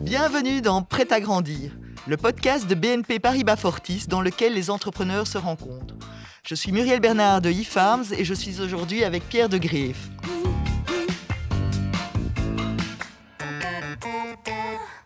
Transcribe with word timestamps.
Bienvenue 0.00 0.62
dans 0.62 0.82
Prêt 0.82 1.12
à 1.12 1.20
grandir, 1.20 1.72
le 2.06 2.16
podcast 2.16 2.66
de 2.66 2.74
BNP 2.74 3.18
Paribas 3.18 3.56
Fortis 3.56 4.06
dans 4.08 4.22
lequel 4.22 4.54
les 4.54 4.70
entrepreneurs 4.70 5.26
se 5.26 5.36
rencontrent. 5.36 5.94
Je 6.46 6.54
suis 6.54 6.72
Muriel 6.72 7.00
Bernard 7.00 7.42
de 7.42 7.50
eFarms 7.50 8.06
et 8.16 8.24
je 8.24 8.32
suis 8.32 8.60
aujourd'hui 8.60 9.04
avec 9.04 9.28
Pierre 9.28 9.48
de 9.48 9.58
Greef. 9.58 10.08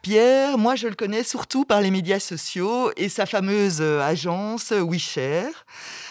Pierre, 0.03 0.57
moi 0.57 0.77
je 0.77 0.87
le 0.87 0.95
connais 0.95 1.25
surtout 1.25 1.65
par 1.65 1.81
les 1.81 1.91
médias 1.91 2.21
sociaux 2.21 2.93
et 2.97 3.09
sa 3.09 3.27
fameuse 3.27 3.81
euh, 3.81 4.01
agence 4.01 4.71
WeShare. 4.71 5.67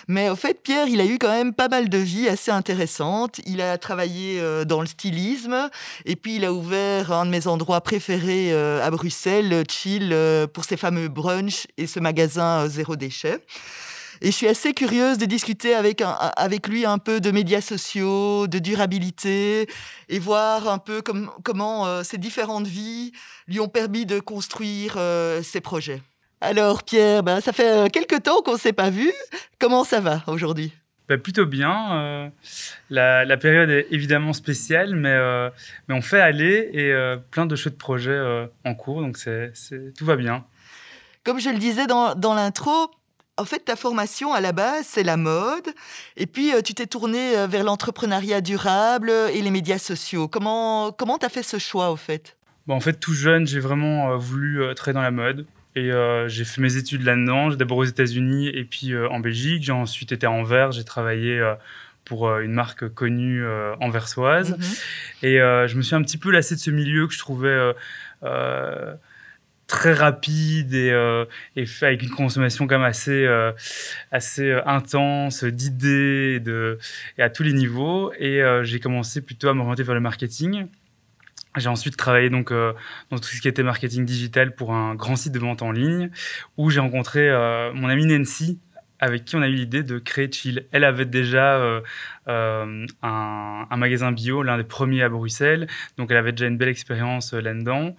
Mais 0.07 0.29
au 0.29 0.35
fait, 0.35 0.61
Pierre, 0.61 0.87
il 0.87 1.01
a 1.01 1.05
eu 1.05 1.17
quand 1.17 1.31
même 1.31 1.53
pas 1.53 1.67
mal 1.67 1.89
de 1.89 1.97
vies 1.97 2.27
assez 2.27 2.51
intéressantes. 2.51 3.39
Il 3.45 3.61
a 3.61 3.77
travaillé 3.77 4.39
euh, 4.39 4.65
dans 4.65 4.81
le 4.81 4.87
stylisme 4.87 5.69
et 6.05 6.15
puis 6.15 6.35
il 6.35 6.45
a 6.45 6.53
ouvert 6.53 7.11
un 7.11 7.25
de 7.25 7.31
mes 7.31 7.47
endroits 7.47 7.81
préférés 7.81 8.53
à 8.53 8.89
Bruxelles, 8.91 9.63
Chill, 9.69 10.15
pour 10.53 10.65
ses 10.65 10.77
fameux 10.77 11.07
brunchs 11.07 11.67
et 11.77 11.87
ce 11.87 11.99
magasin 11.99 12.67
zéro 12.67 12.95
déchet. 12.95 13.41
Et 14.21 14.27
je 14.27 14.31
suis 14.31 14.47
assez 14.47 14.73
curieuse 14.73 15.17
de 15.17 15.25
discuter 15.25 15.75
avec, 15.75 16.01
avec 16.01 16.67
lui 16.67 16.85
un 16.85 16.97
peu 16.97 17.19
de 17.19 17.31
médias 17.31 17.61
sociaux, 17.61 18.47
de 18.47 18.59
durabilité, 18.59 19.67
et 20.09 20.19
voir 20.19 20.69
un 20.69 20.77
peu 20.77 21.01
comment 21.43 21.85
euh, 21.85 22.03
ces 22.03 22.17
différentes 22.17 22.67
vies 22.67 23.11
lui 23.47 23.59
ont 23.59 23.67
permis 23.67 24.05
de 24.05 24.19
construire 24.19 24.95
euh, 24.97 25.43
ses 25.43 25.61
projets. 25.61 26.01
Alors 26.41 26.83
Pierre, 26.83 27.23
ben, 27.23 27.41
ça 27.41 27.53
fait 27.53 27.85
euh, 27.85 27.87
quelques 27.87 28.23
temps 28.23 28.41
qu'on 28.41 28.53
ne 28.53 28.59
s'est 28.59 28.73
pas 28.73 28.89
vu. 28.89 29.11
Comment 29.59 29.83
ça 29.83 29.99
va 29.99 30.23
aujourd'hui? 30.27 30.73
Ben, 31.07 31.19
Plutôt 31.19 31.45
bien. 31.45 32.31
La, 32.89 33.37
période 33.37 33.69
est 33.69 33.87
évidemment 33.91 34.33
spéciale, 34.33 34.95
mais, 34.95 35.17
mais 35.87 35.93
on 35.93 36.01
fait 36.01 36.19
aller 36.19 36.69
et 36.73 36.93
plein 37.29 37.45
de 37.45 37.55
chouettes 37.55 37.77
projets 37.77 38.47
en 38.63 38.73
cours, 38.73 39.01
donc 39.01 39.17
c'est, 39.17 39.53
tout 39.95 40.05
va 40.05 40.15
bien. 40.15 40.45
Comme 41.23 41.39
je 41.39 41.49
le 41.49 41.59
disais 41.59 41.85
dans, 41.85 42.15
dans 42.15 42.33
l'intro, 42.33 42.89
en 43.37 43.45
fait, 43.45 43.59
ta 43.59 43.75
formation 43.75 44.33
à 44.33 44.41
la 44.41 44.51
base, 44.51 44.85
c'est 44.87 45.03
la 45.03 45.17
mode. 45.17 45.67
Et 46.15 46.25
puis, 46.25 46.53
euh, 46.53 46.61
tu 46.61 46.73
t'es 46.73 46.87
tourné 46.87 47.37
euh, 47.37 47.47
vers 47.47 47.63
l'entrepreneuriat 47.63 48.41
durable 48.41 49.09
et 49.09 49.41
les 49.41 49.51
médias 49.51 49.77
sociaux. 49.77 50.27
Comment 50.27 50.91
comment 50.91 51.17
as 51.17 51.29
fait 51.29 51.43
ce 51.43 51.57
choix, 51.57 51.91
au 51.91 51.95
fait? 51.95 52.37
Bon, 52.67 52.75
En 52.75 52.79
fait, 52.79 52.93
tout 52.93 53.13
jeune, 53.13 53.45
j'ai 53.45 53.59
vraiment 53.59 54.11
euh, 54.11 54.17
voulu 54.17 54.63
être 54.63 54.91
dans 54.93 55.01
la 55.01 55.11
mode. 55.11 55.45
Et 55.75 55.91
j'ai 56.27 56.45
fait 56.45 56.61
mes 56.61 56.77
études 56.77 57.03
là-dedans. 57.03 57.49
J'ai 57.49 57.57
d'abord 57.57 57.79
aux 57.79 57.85
États-Unis 57.85 58.47
et 58.47 58.63
puis 58.63 58.95
en 58.97 59.19
Belgique. 59.19 59.63
J'ai 59.63 59.73
ensuite 59.73 60.11
été 60.11 60.25
à 60.25 60.31
Anvers. 60.31 60.71
J'ai 60.71 60.85
travaillé 60.85 61.41
pour 62.05 62.29
une 62.37 62.53
marque 62.53 62.87
connue 62.89 63.45
anversoise. 63.81 64.57
Mm-hmm. 64.57 65.27
Et 65.27 65.67
je 65.67 65.75
me 65.75 65.81
suis 65.81 65.95
un 65.95 66.01
petit 66.01 66.17
peu 66.17 66.31
lassé 66.31 66.55
de 66.55 66.61
ce 66.61 66.71
milieu 66.71 67.07
que 67.07 67.13
je 67.13 67.19
trouvais 67.19 67.73
très 69.67 69.93
rapide 69.93 70.73
et, 70.73 70.91
euh, 70.91 71.25
et 71.55 71.65
fait 71.65 71.87
avec 71.87 72.03
une 72.03 72.09
consommation 72.09 72.67
quand 72.67 72.77
même 72.77 72.87
assez 72.87 73.25
euh, 73.25 73.51
assez 74.11 74.49
euh, 74.49 74.61
intense 74.67 75.43
d'idées 75.43 76.41
et 77.17 77.21
à 77.21 77.29
tous 77.29 77.43
les 77.43 77.53
niveaux 77.53 78.11
et 78.19 78.41
j'ai 78.63 78.79
commencé 78.79 79.21
plutôt 79.21 79.49
à 79.49 79.53
m'orienter 79.53 79.83
vers 79.83 79.95
le 79.95 80.01
marketing 80.01 80.67
j'ai 81.57 81.69
ensuite 81.69 81.97
travaillé 81.97 82.29
donc 82.29 82.51
dans 82.51 83.17
tout 83.17 83.23
ce 83.23 83.41
qui 83.41 83.47
était 83.47 83.63
marketing 83.63 84.05
digital 84.05 84.55
pour 84.55 84.73
un 84.73 84.95
grand 84.95 85.15
site 85.15 85.33
de 85.33 85.39
vente 85.39 85.61
en 85.61 85.71
ligne 85.71 86.09
où 86.57 86.69
j'ai 86.69 86.79
rencontré 86.79 87.29
mon 87.73 87.89
amie 87.89 88.05
Nancy 88.05 88.59
avec 88.99 89.25
qui 89.25 89.35
on 89.35 89.41
a 89.41 89.47
eu 89.47 89.53
l'idée 89.53 89.83
de 89.83 89.99
créer 89.99 90.31
Chill. 90.31 90.65
Elle 90.71 90.83
avait 90.83 91.05
déjà 91.05 91.55
euh, 91.55 91.65
euh, 91.65 91.81
un, 92.27 92.85
un, 93.01 93.77
magasin 93.77 94.11
bio, 94.11 94.41
l'un 94.43 94.57
des 94.57 94.63
premiers 94.63 95.03
à 95.03 95.09
Bruxelles, 95.09 95.67
donc 95.97 96.11
elle 96.11 96.17
avait 96.17 96.31
déjà 96.31 96.47
une 96.47 96.57
belle 96.57 96.69
expérience 96.69 97.33
euh, 97.33 97.41
là-dedans. 97.41 97.95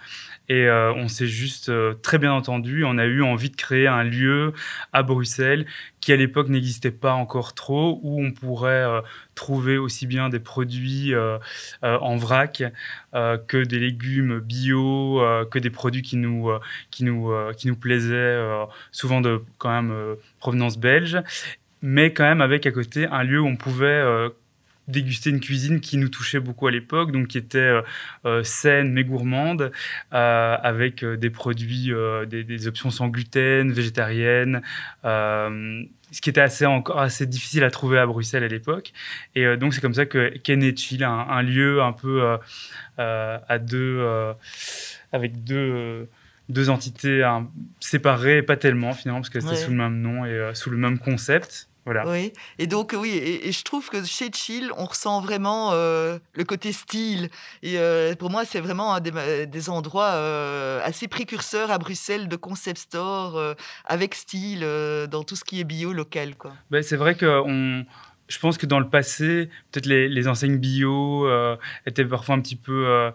Et 0.49 0.67
euh, 0.67 0.93
on 0.95 1.09
s'est 1.09 1.27
juste 1.27 1.69
euh, 1.69 1.95
très 1.95 2.19
bien 2.19 2.33
entendu. 2.33 2.85
On 2.85 2.99
a 2.99 3.05
eu 3.05 3.23
envie 3.23 3.51
de 3.51 3.57
créer 3.57 3.87
un 3.87 4.05
lieu 4.05 4.53
à 4.93 5.03
Bruxelles 5.03 5.67
qui 6.01 6.13
à 6.13 6.17
l'époque 6.17 6.49
n'existait 6.49 6.93
pas 6.93 7.15
encore 7.15 7.55
trop, 7.55 8.01
où 8.03 8.23
on 8.23 8.31
pourrait 8.31 8.85
trouver 9.35 9.77
aussi 9.77 10.07
bien 10.07 10.29
des 10.29 10.39
produits 10.39 11.13
en 11.83 12.17
vrac 12.17 12.63
que 13.13 13.65
des 13.65 13.81
légumes 13.81 14.39
bio, 14.39 15.21
que 15.51 15.59
des 15.59 15.71
produits 15.71 16.03
qui 16.03 16.17
nous 16.17 16.49
qui 16.93 17.03
nous 17.03 17.33
qui 17.57 17.67
nous 17.67 17.75
plaisaient, 17.75 18.41
souvent 18.93 19.21
de 19.21 19.43
quand 19.59 19.71
même 19.71 20.17
provenance 20.39 20.79
belge, 20.79 21.21
mais 21.89 22.13
quand 22.13 22.25
même 22.25 22.41
avec 22.41 22.67
à 22.67 22.73
côté 22.73 23.07
un 23.07 23.23
lieu 23.23 23.41
où 23.41 23.47
on 23.47 23.57
pouvait 23.57 24.03
déguster 24.89 25.31
une 25.31 25.41
cuisine 25.41 25.81
qui 25.81 25.97
nous 25.97 26.09
touchait 26.09 26.41
beaucoup 26.41 26.67
à 26.67 26.71
l'époque, 26.71 27.13
donc 27.13 27.29
qui 27.29 27.39
était 27.39 27.59
euh, 27.59 27.83
euh, 28.25 28.43
saine 28.43 28.93
mais 28.93 29.05
gourmande, 29.05 29.73
euh, 30.13 30.57
avec 30.63 31.05
des 31.05 31.31
produits, 31.31 31.93
des, 32.29 32.67
options 32.69 32.91
sans 32.91 33.09
gluten, 33.09 33.73
végétariennes, 33.73 34.63
ce 35.05 36.21
qui 36.21 36.31
était 36.31 36.41
assez 36.41 36.67
encore 36.67 37.01
assez 37.01 37.27
difficile 37.27 37.65
à 37.65 37.71
trouver 37.71 37.99
à 37.99 38.07
Bruxelles 38.07 38.45
à 38.45 38.49
l'époque. 38.49 38.93
Et 39.35 39.57
donc 39.57 39.75
c'est 39.75 39.81
comme 39.81 39.95
ça 39.95 40.07
que 40.07 40.37
Ken 40.39 40.77
Chill, 40.77 41.05
un, 41.05 41.11
un, 41.11 41.43
lieu 41.43 41.83
un 41.83 41.93
peu 41.93 42.37
à 42.99 43.59
deux, 43.59 44.05
avec 45.13 45.45
deux 45.45 46.09
deux 46.49 46.71
entités 46.71 47.25
hein, 47.25 47.51
séparées, 47.81 48.41
pas 48.41 48.57
tellement 48.57 48.93
finalement, 48.93 49.21
parce 49.21 49.31
que 49.31 49.41
c'était 49.41 49.57
sous 49.57 49.73
le 49.73 49.77
même 49.77 50.01
nom 50.01 50.25
et 50.25 50.51
sous 50.55 50.71
le 50.71 50.77
même 50.77 50.99
concept. 50.99 51.69
Oui, 51.87 52.33
et 52.59 52.67
donc 52.67 52.95
oui, 52.99 53.11
et, 53.11 53.53
je 53.53 53.63
trouve 53.63 53.89
que 53.89 54.03
chez 54.05 54.31
Chill, 54.33 54.71
on 54.77 54.87
ressent 54.87 55.21
vraiment 55.21 55.71
euh, 55.73 56.19
le 56.35 56.45
côté 56.45 56.73
style. 56.73 57.29
Et 57.63 57.79
euh, 57.79 58.15
pour 58.17 58.31
moi, 58.31 58.45
c'est 58.45 58.61
vraiment 58.61 58.95
un 58.95 59.01
des, 59.01 59.71
endroits 59.71 60.15
euh, 60.15 60.81
assez 60.83 61.07
précurseurs 61.07 61.71
à 61.71 61.79
Bruxelles 61.79 62.29
de 62.29 62.37
concept 62.37 62.79
store 62.79 63.55
avec 63.85 64.15
style 64.15 64.67
dans 65.11 65.23
tout 65.23 65.37
ce 65.37 65.45
qui 65.45 65.61
est 65.61 65.65
bio 65.65 65.93
local. 65.93 66.35
Quoi. 66.37 66.53
Ben, 66.71 66.83
c'est 66.83 66.97
vrai 66.97 67.15
que 67.15 67.27
on, 67.45 67.85
je 68.29 68.39
pense 68.39 68.59
que 68.59 68.67
dans 68.67 68.81
le 68.81 68.89
passé, 68.89 69.49
peut-être 69.71 69.87
les, 69.87 70.09
les, 70.09 70.29
enseignes 70.29 70.59
bio 70.59 71.29
étaient 71.87 72.05
parfois 72.05 72.35
un 72.35 72.41
petit 72.41 72.57
peu 72.57 73.13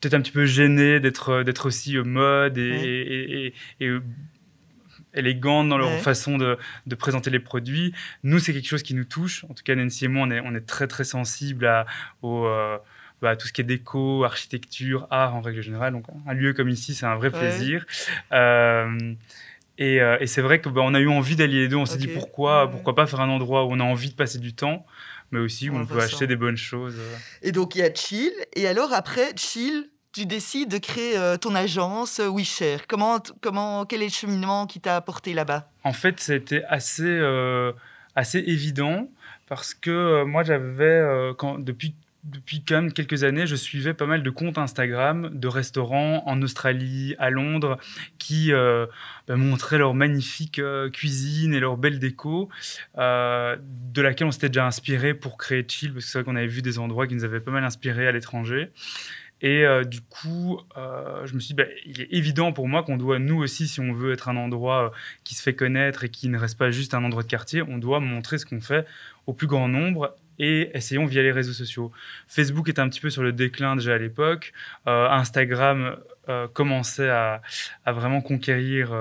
peut-être 0.00 0.14
un 0.14 0.20
petit 0.20 0.32
peu 0.32 0.46
gênées 0.46 0.98
d'être 0.98 1.44
d'être 1.44 1.66
aussi 1.66 1.96
mode 1.96 2.58
et, 2.58 3.52
et, 3.80 3.84
et 3.84 3.98
élégantes 5.14 5.68
dans 5.68 5.78
leur 5.78 5.92
façon 6.00 6.38
de, 6.38 6.58
de, 6.86 6.94
présenter 6.94 7.30
les 7.30 7.40
produits. 7.40 7.94
Nous, 8.22 8.38
c'est 8.38 8.52
quelque 8.52 8.68
chose 8.68 8.82
qui 8.82 8.94
nous 8.94 9.04
touche. 9.04 9.44
En 9.44 9.54
tout 9.54 9.62
cas, 9.64 9.74
Nancy 9.74 10.06
et 10.06 10.08
moi, 10.08 10.26
on 10.26 10.30
est, 10.30 10.40
on 10.40 10.54
est 10.54 10.66
très, 10.66 10.86
très 10.86 11.04
sensibles 11.04 11.66
à, 11.66 11.86
au, 12.22 12.46
euh, 12.46 12.78
bah, 13.22 13.36
tout 13.36 13.46
ce 13.46 13.52
qui 13.52 13.60
est 13.60 13.64
déco, 13.64 14.24
architecture, 14.24 15.06
art 15.10 15.36
en 15.36 15.40
règle 15.40 15.62
générale. 15.62 15.92
Donc, 15.92 16.06
un 16.26 16.34
lieu 16.34 16.52
comme 16.52 16.68
ici, 16.68 16.92
c'est 16.92 17.06
un 17.06 17.14
vrai 17.14 17.30
plaisir. 17.30 17.86
Euh, 18.32 19.14
et, 19.78 20.00
euh, 20.00 20.16
et 20.20 20.26
c'est 20.26 20.42
vrai 20.42 20.60
qu'on 20.60 20.70
bah, 20.70 20.82
a 20.82 20.98
eu 20.98 21.08
envie 21.08 21.36
d'allier 21.36 21.60
les 21.60 21.68
deux. 21.68 21.76
On 21.76 21.86
s'est 21.86 21.98
dit 21.98 22.08
pourquoi, 22.08 22.68
pourquoi 22.68 22.94
pas 22.94 23.06
faire 23.06 23.20
un 23.20 23.28
endroit 23.28 23.64
où 23.64 23.68
on 23.70 23.78
a 23.78 23.84
envie 23.84 24.10
de 24.10 24.14
passer 24.14 24.38
du 24.38 24.54
temps, 24.54 24.84
mais 25.30 25.38
aussi 25.38 25.70
où 25.70 25.76
on, 25.76 25.86
peut 25.86 26.00
acheter 26.00 26.26
des 26.26 26.34
bonnes 26.34 26.56
choses. 26.56 26.96
Et 27.42 27.52
donc, 27.52 27.76
il 27.76 27.78
y 27.78 27.82
a 27.82 27.94
Chill. 27.94 28.32
Et 28.54 28.66
alors, 28.66 28.92
après, 28.92 29.30
Chill, 29.36 29.88
tu 30.12 30.26
décides 30.26 30.70
de 30.70 30.78
créer 30.78 31.16
euh, 31.16 31.36
ton 31.36 31.54
agence 31.54 32.20
euh, 32.20 32.28
WeShare. 32.28 32.86
Comment, 32.86 33.20
comment, 33.40 33.86
quel 33.86 34.02
est 34.02 34.06
le 34.06 34.12
cheminement 34.12 34.66
qui 34.66 34.78
t'a 34.80 34.96
apporté 34.96 35.32
là-bas? 35.32 35.68
En 35.84 35.92
fait, 35.92 36.20
c'était 36.20 36.64
assez, 36.68 37.02
euh, 37.02 37.72
assez 38.14 38.38
évident 38.38 39.08
parce 39.48 39.74
que 39.74 40.24
moi, 40.24 40.44
j'avais, 40.44 41.02
depuis, 41.58 41.94
depuis 42.24 42.62
quand 42.62 42.76
même 42.76 42.92
quelques 42.92 43.24
années, 43.24 43.46
je 43.46 43.56
suivais 43.56 43.92
pas 43.92 44.06
mal 44.06 44.22
de 44.22 44.30
comptes 44.30 44.56
Instagram 44.56 45.30
de 45.32 45.48
restaurants 45.48 46.22
en 46.26 46.40
Australie, 46.40 47.14
à 47.18 47.28
Londres, 47.28 47.76
qui 48.18 48.50
bah, 48.52 49.36
montraient 49.36 49.76
leur 49.76 49.92
magnifique 49.92 50.58
cuisine 50.94 51.52
et 51.52 51.60
leur 51.60 51.76
belle 51.76 51.98
déco, 51.98 52.48
de 52.96 54.00
laquelle 54.00 54.28
on 54.28 54.32
s'était 54.32 54.48
déjà 54.48 54.66
inspiré 54.66 55.12
pour 55.12 55.36
créer 55.36 55.66
Chill, 55.68 55.92
parce 55.92 56.06
que 56.06 56.10
c'est 56.10 56.18
vrai 56.18 56.24
qu'on 56.24 56.36
avait 56.36 56.46
vu 56.46 56.62
des 56.62 56.78
endroits 56.78 57.06
qui 57.06 57.14
nous 57.14 57.24
avaient 57.24 57.40
pas 57.40 57.50
mal 57.50 57.64
inspirés 57.64 58.08
à 58.08 58.12
l'étranger. 58.12 58.70
Et 59.42 59.64
euh, 59.64 59.82
du 59.82 60.00
coup, 60.00 60.60
euh, 60.76 61.26
je 61.26 61.34
me 61.34 61.40
suis 61.40 61.48
dit, 61.48 61.54
bah, 61.54 61.68
il 61.84 62.00
est 62.00 62.08
évident 62.12 62.52
pour 62.52 62.68
moi 62.68 62.84
qu'on 62.84 62.96
doit, 62.96 63.18
nous 63.18 63.42
aussi, 63.42 63.66
si 63.66 63.80
on 63.80 63.92
veut 63.92 64.12
être 64.12 64.28
un 64.28 64.36
endroit 64.36 64.84
euh, 64.84 64.90
qui 65.24 65.34
se 65.34 65.42
fait 65.42 65.54
connaître 65.54 66.04
et 66.04 66.08
qui 66.08 66.28
ne 66.28 66.38
reste 66.38 66.56
pas 66.56 66.70
juste 66.70 66.94
un 66.94 67.02
endroit 67.02 67.24
de 67.24 67.28
quartier, 67.28 67.60
on 67.62 67.76
doit 67.76 67.98
montrer 67.98 68.38
ce 68.38 68.46
qu'on 68.46 68.60
fait 68.60 68.86
au 69.26 69.32
plus 69.32 69.48
grand 69.48 69.66
nombre 69.66 70.16
et 70.38 70.70
essayons 70.74 71.06
via 71.06 71.22
les 71.22 71.32
réseaux 71.32 71.52
sociaux. 71.52 71.90
Facebook 72.28 72.68
était 72.68 72.80
un 72.80 72.88
petit 72.88 73.00
peu 73.00 73.10
sur 73.10 73.24
le 73.24 73.32
déclin 73.32 73.74
déjà 73.76 73.94
à 73.94 73.98
l'époque. 73.98 74.52
Instagram 74.86 75.98
commençait 76.52 77.10
à, 77.10 77.42
vraiment 77.86 78.22
conquérir 78.22 78.92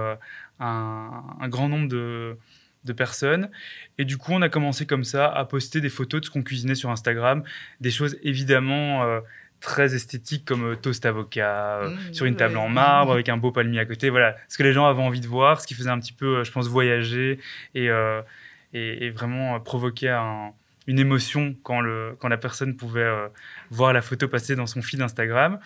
un, 0.60 1.48
grand 1.48 1.70
nombre 1.70 1.88
de 1.88 2.94
personnes. 2.96 3.50
Et 3.98 4.06
du 4.06 4.18
coup, 4.18 4.34
on 4.34 4.42
a 4.44 4.50
commencé 4.50 4.86
comme 4.86 5.06
ça 5.06 5.32
à 5.32 5.46
poster 5.46 5.82
des 5.82 5.90
photos 5.90 6.22
de 6.22 6.26
ce 6.26 6.32
qu'on 6.32 6.44
cuisinait 6.44 6.76
sur 6.76 6.92
Instagram, 6.92 7.44
des 7.80 7.92
choses 7.92 8.18
évidemment 8.22 9.22
très 9.62 9.96
esthétique 9.96 10.44
comme 10.44 10.72
euh, 10.72 10.76
toast 10.76 11.06
avocat 11.06 11.78
euh, 11.78 11.90
mmh, 11.90 12.14
sur 12.14 12.26
une 12.26 12.36
table 12.36 12.58
en 12.58 12.68
marbre 12.68 13.14
avec 13.14 13.30
un 13.30 13.38
beau 13.38 13.52
palmier 13.52 13.80
à 13.80 13.86
côté. 13.86 14.10
Voilà, 14.10 14.36
ce 14.50 14.58
que 14.58 14.64
les 14.64 14.74
gens 14.74 14.86
avaient 14.86 15.02
envie 15.02 15.22
de 15.22 15.28
voir, 15.28 15.62
ce 15.62 15.68
qui 15.68 15.76
faisait 15.76 15.90
un 15.90 16.00
petit 16.00 16.12
peu, 16.12 16.40
euh, 16.40 16.44
je 16.44 16.52
pense, 16.52 16.68
voyager 16.68 17.40
et, 17.76 17.90
et, 18.74 19.10
vraiment 19.12 19.60
provoquer 19.60 20.10
une 20.88 21.00
émotion 21.00 21.56
quand, 21.64 21.80
le, 21.80 22.18
quand 22.20 22.28
la 22.28 22.38
personne 22.38 22.76
pouvait 22.76 23.10
voir 23.70 23.94
la 23.94 24.02
photo 24.02 24.28
passer 24.28 24.56
dans 24.56 24.68
son 24.68 24.82
feed 24.82 25.02
Instagram. 25.02 25.60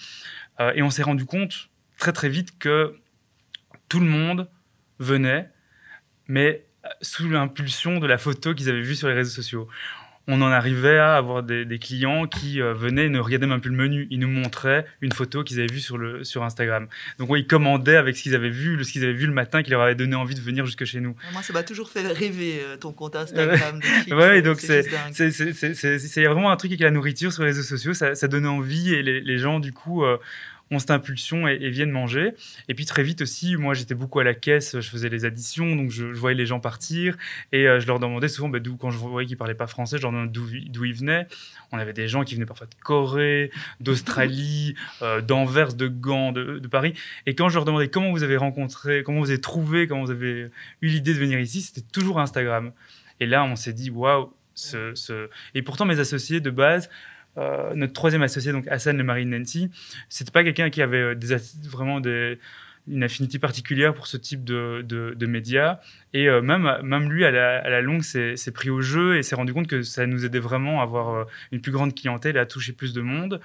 et 0.60 0.82
on 0.82 0.90
s'est 0.90 1.04
rendu 1.04 1.26
compte 1.26 1.70
très 1.98 2.12
très 2.12 2.30
vite 2.30 2.58
que 2.60 2.96
tout 3.90 4.00
le 4.00 4.08
monde 4.08 4.50
venait, 5.00 5.50
mais 6.28 6.66
sous 7.02 7.30
l'impulsion 7.30 8.00
de 8.00 8.08
la 8.08 8.18
photo 8.18 8.54
qu'ils 8.54 8.70
avaient 8.70 8.82
vue 8.82 8.96
sur 8.96 9.08
les 9.08 9.14
réseaux 9.14 9.36
sociaux 9.36 9.68
on 10.28 10.42
en 10.42 10.52
arrivait 10.52 10.98
à 10.98 11.16
avoir 11.16 11.44
des, 11.44 11.80
clients 11.80 12.26
qui 12.26 12.62
euh, 12.62 12.74
venaient 12.74 13.10
ne 13.10 13.20
regardaient 13.20 13.48
même 13.48 13.62
plus 13.62 13.70
le 13.70 13.78
menu. 13.78 14.08
Ils 14.10 14.20
nous 14.20 14.28
montraient 14.28 14.86
une 15.02 15.12
photo 15.12 15.44
qu'ils 15.44 15.60
avaient 15.60 15.72
vue 15.72 15.80
sur, 15.80 15.98
le, 15.98 16.24
sur 16.24 16.44
Instagram. 16.44 16.88
Donc, 17.20 17.30
ils 17.36 17.46
commandaient 17.46 17.98
avec 17.98 18.18
ce 18.18 18.24
qu'ils 18.24 18.36
avaient 18.36 18.50
vu, 18.50 18.84
ce 18.84 18.92
qu'ils 18.92 19.04
avaient 19.04 19.14
vu 19.14 19.28
le 19.28 19.34
matin, 19.34 19.62
qui 19.62 19.72
leur 19.72 19.82
avait 19.82 19.96
donné 19.96 20.16
envie 20.16 20.36
de 20.36 20.42
venir 20.42 20.66
jusque 20.66 20.86
chez 20.86 21.00
nous. 21.00 21.16
Moi, 21.34 21.44
ça 21.44 21.54
m'a 21.54 21.64
toujours 21.64 21.90
fait 21.90 22.02
rêver 22.02 22.62
euh, 22.64 22.78
ton 22.78 22.92
compte 22.92 23.16
Instagram. 23.16 23.80
ouais, 24.12 24.42
donc 24.42 24.60
c'est 24.60 26.24
vraiment 26.24 26.52
un 26.52 26.58
truc 26.58 26.72
avec 26.72 26.82
la 26.82 26.92
nourriture 26.92 27.32
sur 27.32 27.44
les 27.44 27.50
réseaux 27.50 27.64
sociaux. 27.64 27.94
Ça, 27.94 28.16
ça 28.16 28.28
donnait 28.28 28.48
envie 28.48 28.94
et 28.94 29.04
les, 29.04 29.38
gens, 29.38 29.60
du 29.60 29.74
coup, 29.74 30.04
euh, 30.04 30.18
ont 30.72 30.80
cette 30.80 30.92
impulsion 30.92 31.48
et, 31.48 31.70
viennent 31.70 31.92
manger. 31.92 32.34
Et 32.68 32.74
puis 32.74 32.86
très 32.86 33.04
vite 33.04 33.22
aussi, 33.22 33.56
moi 33.56 33.74
j'étais 33.74 33.96
beaucoup 33.96 34.20
à 34.20 34.24
la 34.24 34.34
caisse, 34.34 34.80
je 34.80 34.90
faisais 34.90 35.10
les 35.10 35.26
additions, 35.26 35.76
donc 35.76 35.92
je, 35.92 36.06
voyais 36.06 36.36
les 36.36 36.46
gens 36.46 36.60
partir 36.60 37.18
et 37.52 37.68
euh, 37.68 37.80
je 37.80 37.88
leur 37.88 38.00
demandais 38.00 38.28
souvent 38.28 38.50
bah, 38.50 38.60
quand 38.80 38.92
je 38.92 38.98
voyais 38.98 39.28
qu'ils 39.28 39.38
parlaient 39.38 39.54
pas 39.54 39.68
français, 39.68 39.98
je 39.98 40.02
leur 40.02 40.12
demandais 40.12 40.32
d'où, 40.32 40.86
ils 40.86 40.94
venaient. 40.94 41.28
On 41.72 41.78
avait 41.78 41.94
des 41.94 42.08
gens 42.08 42.24
qui 42.24 42.36
venaient 42.36 42.46
parfois 42.46 42.68
de 42.68 42.76
Corée, 42.84 43.52
d'Australie, 43.80 44.76
euh, 45.02 45.22
d'Anvers, 45.22 45.74
de 45.74 45.88
Gand, 45.88 46.32
de, 46.32 46.60
Paris. 46.68 46.94
Et 47.26 47.36
quand 47.36 47.50
je 47.50 47.56
leur 47.56 47.66
demandais 47.66 47.90
comment 47.90 48.12
vous 48.12 48.24
avez 48.24 48.38
rencontré, 48.38 49.04
comment 49.04 49.20
vous 49.20 49.30
avez 49.30 49.42
trouvé, 49.42 49.88
comment 49.88 50.04
vous 50.04 50.12
avez 50.12 50.50
eu 50.82 50.88
l'idée 50.88 51.14
de 51.14 51.20
venir 51.20 51.40
ici, 51.40 51.62
c'était 51.62 51.86
toujours 51.92 52.20
Instagram. 52.20 52.72
Et 53.20 53.26
là, 53.26 53.44
on 53.44 53.56
s'est 53.56 53.74
dit, 53.74 53.90
waouh, 53.90 54.34
ce... 54.56 55.30
Et 55.54 55.62
pourtant, 55.62 55.86
mes 55.86 56.00
associés 56.00 56.40
de 56.40 56.50
base, 56.50 56.90
euh, 57.38 57.74
notre 57.76 57.94
troisième 57.94 58.22
associé, 58.22 58.52
donc 58.52 58.68
Hassan 58.68 58.98
le 58.98 59.04
mari 59.04 59.26
Nancy, 59.26 59.70
c'était 60.10 60.32
pas 60.32 60.44
quelqu'un 60.44 60.70
qui 60.70 60.82
avait 60.82 61.16
euh, 61.16 61.38
vraiment 61.70 62.02
une 62.88 63.04
affinité 63.04 63.40
particulière 63.40 63.94
pour 63.94 64.08
ce 64.08 64.16
type 64.16 64.44
de, 64.44 64.84
de, 64.84 65.26
médias. 65.26 65.80
Et 66.14 66.30
euh, 66.30 66.42
même, 66.42 67.12
lui, 67.12 67.26
à 67.26 67.32
la, 67.32 67.82
longue, 67.82 68.04
s'est 68.04 68.52
pris 68.54 68.70
au 68.70 68.82
jeu 68.82 69.18
et 69.18 69.24
s'est 69.24 69.36
rendu 69.36 69.54
compte 69.54 69.68
que 69.68 69.82
ça 69.82 70.06
nous 70.06 70.26
aidait 70.26 70.40
vraiment 70.40 70.80
à 70.80 70.84
avoir 70.84 71.28
une 71.52 71.62
plus 71.62 71.72
grande 71.72 71.96
clientèle 71.96 72.38
à 72.38 72.46
toucher 72.46 72.74
plus 72.74 72.94
de 72.94 73.02
monde. 73.02 73.42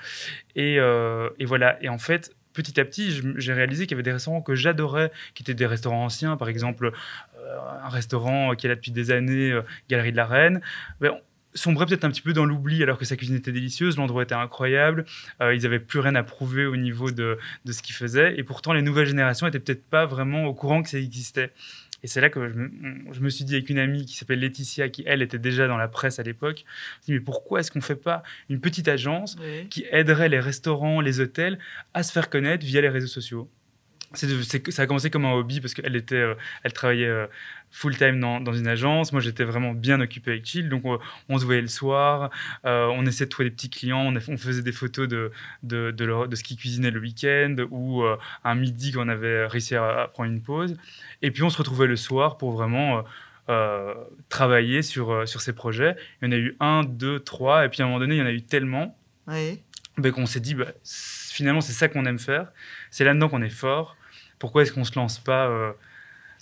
Et, 0.56 0.76
et 0.76 1.44
voilà. 1.44 1.82
Et 1.82 1.88
en 1.88 1.98
fait, 1.98 2.36
petit 2.52 2.78
à 2.78 2.84
petit, 2.84 3.22
j'ai 3.36 3.52
réalisé 3.52 3.86
qu'il 3.86 3.92
y 3.92 3.96
avait 3.96 4.02
des 4.02 4.12
restaurants 4.12 4.42
que 4.42 4.54
j'adorais, 4.54 5.10
qui 5.34 5.42
étaient 5.42 5.54
des 5.54 5.66
restaurants 5.66 6.04
anciens, 6.04 6.36
par 6.36 6.48
exemple 6.48 6.92
un 7.82 7.88
restaurant 7.88 8.54
qui 8.54 8.66
est 8.66 8.68
là 8.68 8.76
depuis 8.76 8.92
des 8.92 9.10
années, 9.10 9.58
Galerie 9.88 10.12
de 10.12 10.16
la 10.16 10.26
Reine. 10.26 10.60
Ben, 11.00 11.12
sombrait 11.54 11.86
peut-être 11.86 12.04
un 12.04 12.10
petit 12.10 12.22
peu 12.22 12.32
dans 12.32 12.44
l'oubli 12.44 12.82
alors 12.82 12.98
que 12.98 13.04
sa 13.04 13.16
cuisine 13.16 13.36
était 13.36 13.52
délicieuse, 13.52 13.96
l'endroit 13.96 14.22
était 14.22 14.34
incroyable, 14.34 15.04
euh, 15.40 15.54
ils 15.54 15.62
n'avaient 15.62 15.80
plus 15.80 16.00
rien 16.00 16.14
à 16.14 16.22
prouver 16.22 16.66
au 16.66 16.76
niveau 16.76 17.10
de, 17.10 17.38
de 17.64 17.72
ce 17.72 17.82
qu'ils 17.82 17.94
faisaient, 17.94 18.38
et 18.38 18.44
pourtant 18.44 18.72
les 18.72 18.82
nouvelles 18.82 19.06
générations 19.06 19.46
n'étaient 19.46 19.60
peut-être 19.60 19.84
pas 19.84 20.06
vraiment 20.06 20.44
au 20.44 20.54
courant 20.54 20.82
que 20.82 20.88
ça 20.88 20.98
existait. 20.98 21.52
Et 22.02 22.06
c'est 22.06 22.20
là 22.20 22.30
que 22.30 22.48
je 23.12 23.20
me, 23.20 23.28
suis 23.28 23.44
dit 23.44 23.54
avec 23.54 23.68
une 23.68 23.78
amie 23.78 24.06
qui 24.06 24.16
s'appelle 24.16 24.40
Laetitia, 24.40 24.88
qui 24.88 25.02
elle 25.06 25.20
était 25.22 25.38
déjà 25.38 25.66
dans 25.66 25.76
la 25.76 25.88
presse 25.88 26.18
à 26.18 26.22
l'époque, 26.22 26.64
mais 27.08 27.20
pourquoi 27.20 27.60
est-ce 27.60 27.70
qu'on 27.70 27.80
ne 27.80 27.84
fait 27.84 27.94
pas 27.94 28.22
une 28.48 28.60
petite 28.60 28.88
agence 28.88 29.36
qui 29.68 29.84
aiderait 29.90 30.28
les 30.28 30.40
restaurants, 30.40 31.00
les 31.00 31.20
hôtels 31.20 31.58
à 31.92 32.02
se 32.02 32.12
faire 32.12 32.30
connaître 32.30 32.64
via 32.64 32.80
les 32.80 32.88
réseaux 32.88 33.06
sociaux? 33.06 33.50
Ça 34.14 34.82
a 34.82 34.86
commencé 34.86 35.08
comme 35.08 35.24
un 35.24 35.32
hobby 35.32 35.60
parce 35.60 35.72
qu'elle 35.72 35.94
était, 35.94 36.16
euh, 36.16 36.34
elle 36.64 36.72
travaillait 36.72 37.06
euh, 37.06 37.26
full 37.70 37.96
time 37.96 38.18
dans, 38.18 38.40
dans, 38.40 38.52
une 38.52 38.66
agence. 38.66 39.12
Moi, 39.12 39.20
j'étais 39.20 39.44
vraiment 39.44 39.72
bien 39.72 40.00
occupé 40.00 40.32
avec 40.32 40.46
Chill, 40.46 40.68
donc 40.68 40.82
on, 41.28 41.38
se 41.38 41.44
voyait 41.44 41.60
le 41.60 41.68
soir. 41.68 42.30
Euh, 42.64 42.86
on 42.86 43.06
essayait 43.06 43.26
de 43.26 43.30
trouver 43.30 43.50
des 43.50 43.54
petits 43.54 43.70
clients. 43.70 44.00
On, 44.00 44.16
on 44.16 44.36
faisait 44.36 44.62
des 44.62 44.72
photos 44.72 45.06
de 45.06 45.30
de, 45.62 45.92
de, 45.92 46.26
de 46.26 46.36
ce 46.36 46.42
qu'ils 46.42 46.56
cuisinaient 46.56 46.90
le 46.90 46.98
week-end 47.00 47.54
ou 47.70 48.02
un 48.44 48.54
midi 48.56 48.92
quand 48.92 49.06
on 49.06 49.08
avait 49.08 49.46
réussi 49.46 49.76
à, 49.76 50.10
prendre 50.12 50.30
une 50.30 50.42
pause. 50.42 50.76
Et 51.22 51.30
puis 51.30 51.42
on 51.44 51.50
se 51.50 51.58
retrouvait 51.58 51.86
le 51.86 51.96
soir 51.96 52.36
pour 52.36 52.52
vraiment 52.52 53.04
travailler 54.28 54.82
sur 54.82 55.28
sur 55.28 55.40
ces 55.40 55.52
projets. 55.52 55.94
Il 56.20 56.26
y 56.26 56.28
en 56.28 56.32
a 56.32 56.38
eu 56.38 56.56
un, 56.58 56.82
deux, 56.82 57.20
trois, 57.20 57.64
et 57.64 57.68
puis 57.68 57.82
à 57.82 57.84
un 57.84 57.88
moment 57.88 58.00
donné, 58.00 58.16
il 58.16 58.18
y 58.18 58.22
en 58.22 58.26
a 58.26 58.32
eu 58.32 58.42
tellement. 58.42 58.96
Ben, 59.98 60.12
qu'on 60.12 60.26
s'est 60.26 60.40
dit, 60.40 60.54
bah, 60.54 60.72
finalement, 60.84 61.60
c'est 61.60 61.72
ça 61.72 61.88
qu'on 61.88 62.06
aime 62.06 62.18
faire. 62.18 62.48
C'est 62.90 63.04
là-dedans 63.04 63.28
qu'on 63.28 63.42
est 63.42 63.50
fort 63.50 63.96
pourquoi 64.40 64.62
est-ce 64.62 64.72
qu'on 64.72 64.84
se 64.84 64.96
lance 64.96 65.18
pas 65.18 65.46
euh, 65.46 65.72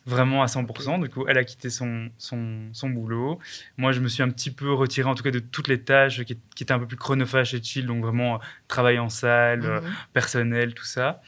vraiment 0.07 0.43
à 0.43 0.47
100% 0.47 1.03
Du 1.03 1.11
coup, 1.11 1.27
elle 1.29 1.37
a 1.37 1.45
quitté 1.45 1.69
son, 1.69 2.09
son, 2.17 2.71
son, 2.73 2.89
boulot. 2.89 3.39
Moi, 3.77 3.93
je 3.93 4.01
me 4.01 4.09
suis 4.09 4.23
un 4.23 4.31
petit 4.31 4.51
peu 4.51 4.73
retiré, 4.73 5.07
en 5.09 5.15
tout 5.15 5.25
cas, 5.25 5.33
de 5.33 5.41
toutes 5.41 5.69
les 5.69 5.83
tâches 5.83 6.23
qui, 6.23 6.39
étaient 6.61 6.73
un 6.73 6.79
peu 6.79 6.87
plus 6.87 6.97
chronophages 6.97 7.55
et 7.55 7.63
chill, 7.63 7.87
donc 7.87 8.03
vraiment 8.03 8.37
euh, 8.37 8.39
travail 8.69 8.99
en 8.99 9.11
salle, 9.11 9.67
euh, 9.67 9.81
mhm. 9.83 9.93
personnel, 10.15 10.75
tout 10.75 10.87
ça. 10.87 11.21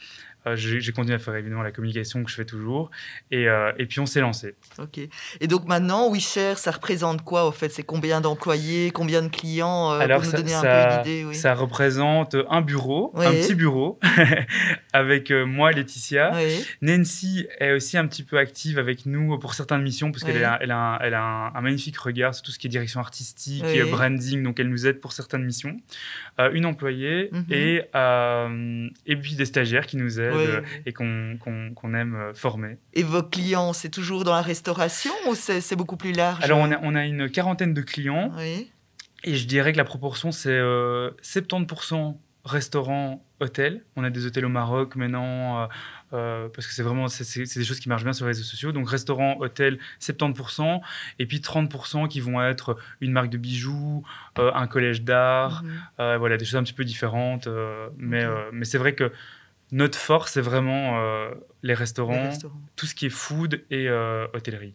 Euh, 0.47 0.55
j'ai 0.55 0.91
continué 0.91 1.15
à 1.15 1.19
faire 1.19 1.35
évidemment 1.35 1.61
la 1.61 1.71
communication 1.71 2.23
que 2.23 2.29
je 2.31 2.35
fais 2.35 2.45
toujours. 2.45 2.89
Et, 3.29 3.47
euh, 3.47 3.71
et 3.77 3.85
puis 3.85 3.99
on 3.99 4.07
s'est 4.07 4.21
lancé. 4.21 4.55
Ok. 4.79 4.99
Et 5.39 5.47
donc 5.47 5.67
maintenant, 5.67 6.11
WeShare, 6.11 6.57
ça 6.57 6.71
représente 6.71 7.23
quoi 7.23 7.45
en 7.45 7.51
fait? 7.51 7.69
C'est 7.69 7.83
combien 7.83 8.21
d'employés, 8.21 8.91
combien 8.91 9.21
de 9.21 9.27
clients 9.27 9.91
euh, 9.91 9.99
Alors, 9.99 10.21
pour 10.21 10.31
nous 10.31 10.37
donner 10.37 10.53
un 10.53 10.61
peu 10.61 10.97
l'idée 10.97 11.25
oui? 11.25 11.35
Ça 11.35 11.53
représente 11.53 12.35
un 12.49 12.61
bureau, 12.61 13.13
un 13.15 13.31
petit 13.31 13.53
bureau, 13.53 13.99
avec 14.93 15.31
moi, 15.31 15.71
Laetitia. 15.71 16.31
Nancy 16.81 17.47
est 17.59 17.73
aussi 17.73 17.97
un 17.97 18.07
petit 18.07 18.23
peu 18.23 18.37
active 18.37 18.79
avec 18.79 19.05
nous 19.05 19.37
pour 19.37 19.53
certaines 19.53 19.83
missions, 19.83 20.11
parce 20.11 20.23
qu'elle 20.23 20.43
a, 20.43 20.57
elle 20.61 20.71
a, 20.71 20.77
un, 20.77 20.99
elle 20.99 21.13
a 21.13 21.51
un, 21.53 21.61
magnifique 21.61 21.97
regard 21.97 22.33
sur 22.33 22.43
tout 22.43 22.51
ce 22.51 22.57
qui 22.57 22.67
est 22.67 22.69
direction 22.69 22.99
artistique, 22.99 23.65
et 23.65 23.83
branding, 23.83 24.41
donc 24.41 24.59
elle 24.59 24.69
nous 24.69 24.87
aide 24.87 24.99
pour 24.99 25.11
certaines 25.11 25.43
missions. 25.43 25.77
une 26.53 26.65
employée 26.65 27.29
mhm. 27.31 27.45
et, 27.51 27.83
et 29.05 29.15
puis 29.15 29.35
des 29.35 29.45
stagiaires 29.45 29.85
qui 29.85 29.97
nous 29.97 30.19
aident 30.19 30.30
euh, 30.33 30.61
et 30.85 30.93
qu'on 30.93 31.93
aime 31.93 32.15
euh, 32.15 32.33
former. 32.33 32.77
Et 32.93 33.03
vos 33.03 33.23
clients, 33.23 33.73
c'est 33.73 33.89
toujours 33.89 34.23
dans 34.23 34.33
la 34.33 34.41
restauration 34.41 35.11
ou 35.29 35.35
c'est 35.35 35.75
beaucoup 35.75 35.97
plus 35.97 36.11
large? 36.11 36.43
Alors, 36.43 36.59
on 36.59 36.71
a, 36.71 36.79
on 36.81 36.95
a, 36.95 37.05
une 37.05 37.29
quarantaine 37.29 37.73
de 37.73 37.81
clients. 37.81 38.31
Et 39.23 39.35
je 39.35 39.45
dirais 39.45 39.71
que 39.71 39.77
la 39.77 39.83
proportion, 39.83 40.31
c'est 40.31 40.59
70% 40.59 41.93
euh, 41.93 42.11
restaurants, 42.43 43.23
hôtels. 43.39 43.83
On 43.95 44.03
a 44.03 44.09
des 44.09 44.25
hôtels 44.25 44.45
au 44.45 44.49
Maroc 44.49 44.95
maintenant, 44.95 45.67
parce 46.09 46.67
que 46.67 46.73
c'est 46.73 46.83
vraiment 46.83 47.07
c'est 47.07 47.43
des 47.43 47.63
choses 47.63 47.79
qui 47.79 47.89
marchent 47.89 48.03
bien 48.03 48.13
sur 48.13 48.25
les 48.25 48.31
réseaux 48.31 48.43
sociaux. 48.43 48.71
Donc 48.71 48.89
restaurants, 48.89 49.37
hôtels, 49.39 49.77
70%, 49.99 50.81
et 51.19 51.25
puis 51.25 51.39
30% 51.39 52.07
qui 52.07 52.19
vont 52.19 52.41
être 52.41 52.77
une 52.99 53.11
marque 53.11 53.29
de 53.29 53.37
bijoux, 53.37 54.03
un 54.37 54.67
collège 54.67 55.03
d'art, 55.03 55.63
mhm. 55.63 56.17
voilà 56.17 56.37
des 56.37 56.45
choses 56.45 56.57
un 56.57 56.63
petit 56.63 56.73
peu 56.73 56.85
différentes. 56.85 57.47
mais 57.97 58.25
mais 58.51 58.65
c'est 58.65 58.79
vrai 58.79 58.93
que 58.93 59.11
notre 59.71 59.97
force, 59.97 60.33
c'est 60.33 60.41
vraiment 60.41 60.99
euh, 60.99 61.31
les, 61.63 61.73
restaurants, 61.73 62.29
tout 62.75 62.85
ce 62.85 62.93
qui 62.93 63.05
est 63.05 63.09
food 63.09 63.63
et 63.71 63.87
euh, 63.87 64.27
hôtellerie. 64.33 64.73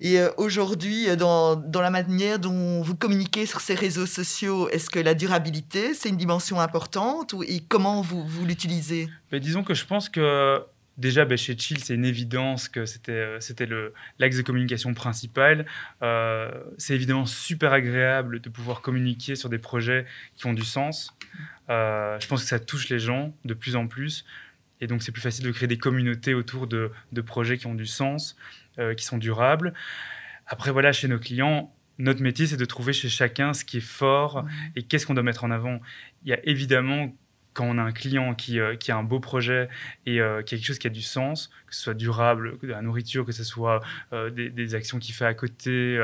Et 0.00 0.18
euh, 0.18 0.30
aujourd'hui, 0.36 1.14
dans, 1.16 1.54
dans, 1.54 1.80
la 1.80 1.90
manière 1.90 2.38
dont 2.38 2.82
vous 2.82 2.96
communiquez 2.96 3.46
sur 3.46 3.60
ces 3.60 3.74
réseaux 3.74 4.06
sociaux, 4.06 4.68
est-ce 4.70 4.90
que 4.90 4.98
la 4.98 5.14
durabilité, 5.14 5.94
c'est 5.94 6.08
une 6.08 6.16
dimension 6.16 6.60
importante 6.60 7.34
ou, 7.34 7.42
et 7.42 7.60
comment 7.68 8.00
vous, 8.00 8.26
vous 8.26 8.46
l'utilisez? 8.46 9.08
Ben, 9.30 9.38
Disons 9.38 9.62
que 9.62 9.74
je 9.74 9.84
pense 9.84 10.08
que 10.08 10.62
déjà 10.98 11.24
ben, 11.24 11.38
chez 11.38 11.56
Chill, 11.56 11.82
c'est 11.82 11.94
une 11.94 12.04
évidence 12.04 12.68
que 12.68 12.86
c'était, 12.86 13.36
c'était 13.40 13.68
l'axe 14.18 14.36
de 14.36 14.42
communication 14.42 14.94
principal. 14.94 15.66
c'est 16.78 16.94
évidemment 16.94 17.26
super 17.26 17.72
agréable 17.72 18.40
de 18.40 18.48
pouvoir 18.48 18.80
communiquer 18.80 19.36
sur 19.36 19.48
des 19.48 19.58
projets 19.58 20.06
qui 20.36 20.46
ont 20.46 20.52
du 20.52 20.64
sens. 20.64 21.16
Euh, 21.70 22.18
je 22.20 22.26
pense 22.26 22.42
que 22.42 22.48
ça 22.48 22.58
touche 22.58 22.88
les 22.88 22.98
gens 22.98 23.34
de 23.44 23.54
plus 23.54 23.76
en 23.76 23.86
plus. 23.86 24.24
Et 24.80 24.86
donc, 24.86 25.02
c'est 25.02 25.12
plus 25.12 25.22
facile 25.22 25.44
de 25.44 25.50
créer 25.52 25.68
des 25.68 25.78
communautés 25.78 26.34
autour 26.34 26.66
de, 26.66 26.90
projets 27.24 27.56
qui 27.56 27.66
ont 27.66 27.74
du 27.74 27.86
sens, 27.86 28.36
euh, 28.78 28.94
qui 28.94 29.04
sont 29.04 29.18
durables. 29.18 29.74
Après, 30.46 30.72
voilà, 30.72 30.92
chez 30.92 31.08
nos 31.08 31.18
clients, 31.18 31.72
notre 31.98 32.20
métier, 32.20 32.46
c'est 32.46 32.56
de 32.56 32.64
trouver 32.64 32.92
chez 32.92 33.08
chacun 33.08 33.54
ce 33.54 33.64
qui 33.64 33.78
est 33.78 33.80
fort 33.80 34.44
et 34.74 34.82
qu'est-ce 34.82 35.06
qu'on 35.06 35.14
doit 35.14 35.22
mettre 35.22 35.44
en 35.44 35.50
avant. 35.50 35.80
Il 36.24 36.30
y 36.30 36.32
a 36.32 36.40
évidemment, 36.44 37.14
quand 37.54 37.66
on 37.66 37.78
a 37.78 37.82
un 37.82 37.92
client 37.92 38.34
qui, 38.34 38.58
euh, 38.58 38.76
a 38.88 38.94
un 38.94 39.02
beau 39.02 39.20
projet 39.20 39.68
et 40.06 40.20
a 40.20 40.42
quelque 40.42 40.64
chose 40.64 40.78
qui 40.78 40.86
a 40.86 40.90
du 40.90 41.02
sens, 41.02 41.48
que 41.66 41.74
ce 41.74 41.82
soit 41.82 41.94
durable, 41.94 42.58
de 42.62 42.68
la 42.68 42.82
nourriture, 42.82 43.24
que 43.24 43.32
ce 43.32 43.44
soit 43.44 43.80
des, 44.12 44.50
des, 44.50 44.74
actions 44.74 44.98
qu'il 44.98 45.14
fait 45.14 45.26
à 45.26 45.34
côté, 45.34 45.98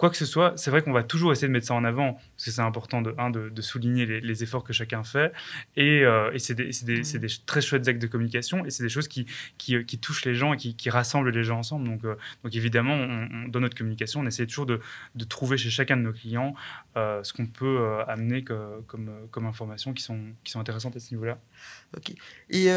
quoi 0.00 0.08
que 0.08 0.16
ce 0.16 0.24
soit, 0.24 0.54
c'est 0.56 0.70
vrai 0.70 0.80
qu'on 0.80 0.92
va 0.92 1.02
toujours 1.02 1.30
essayer 1.30 1.46
de 1.46 1.52
mettre 1.52 1.66
ça 1.66 1.74
en 1.74 1.84
avant, 1.84 2.14
parce 2.14 2.46
que 2.46 2.50
c'est 2.50 2.62
important 2.62 3.02
de, 3.02 3.50
de, 3.50 3.62
souligner 3.62 4.06
les, 4.06 4.42
efforts 4.42 4.64
que 4.64 4.72
chacun 4.72 5.04
fait. 5.04 5.30
Et, 5.76 6.00
euh, 6.06 6.36
c'est 6.38 6.54
des, 6.54 6.70
des, 7.18 7.28
très 7.44 7.60
chouettes 7.60 7.86
actes 7.86 8.00
de 8.00 8.06
communication, 8.06 8.64
et 8.64 8.70
c'est 8.70 8.82
des 8.82 8.88
choses 8.88 9.08
qui, 9.08 9.26
qui, 9.58 9.98
touchent 9.98 10.24
les 10.24 10.34
gens 10.34 10.54
et 10.54 10.56
qui, 10.56 10.90
rassemblent 10.90 11.28
les 11.28 11.44
gens 11.44 11.58
ensemble. 11.58 11.86
Donc, 11.86 12.04
euh, 12.04 12.14
donc 12.42 12.56
évidemment, 12.56 12.96
dans 13.48 13.60
notre 13.60 13.76
communication, 13.76 14.20
on 14.20 14.26
essaie 14.26 14.46
toujours 14.46 14.64
de, 14.64 14.80
trouver 15.28 15.58
chez 15.58 15.68
chacun 15.68 15.98
de 15.98 16.02
nos 16.02 16.12
clients 16.12 16.54
euh, 16.96 17.22
ce 17.22 17.34
qu'on 17.34 17.46
peut 17.46 18.00
amener 18.08 18.42
comme, 18.42 19.10
comme 19.30 19.44
informations 19.44 19.92
qui 19.92 20.02
sont, 20.02 20.18
qui 20.44 20.50
sont 20.50 20.60
intéressantes 20.60 20.96
à 20.96 21.00
ce 21.00 21.12
niveau-là. 21.12 21.38
Ok. 21.94 22.14
Et 22.48 22.70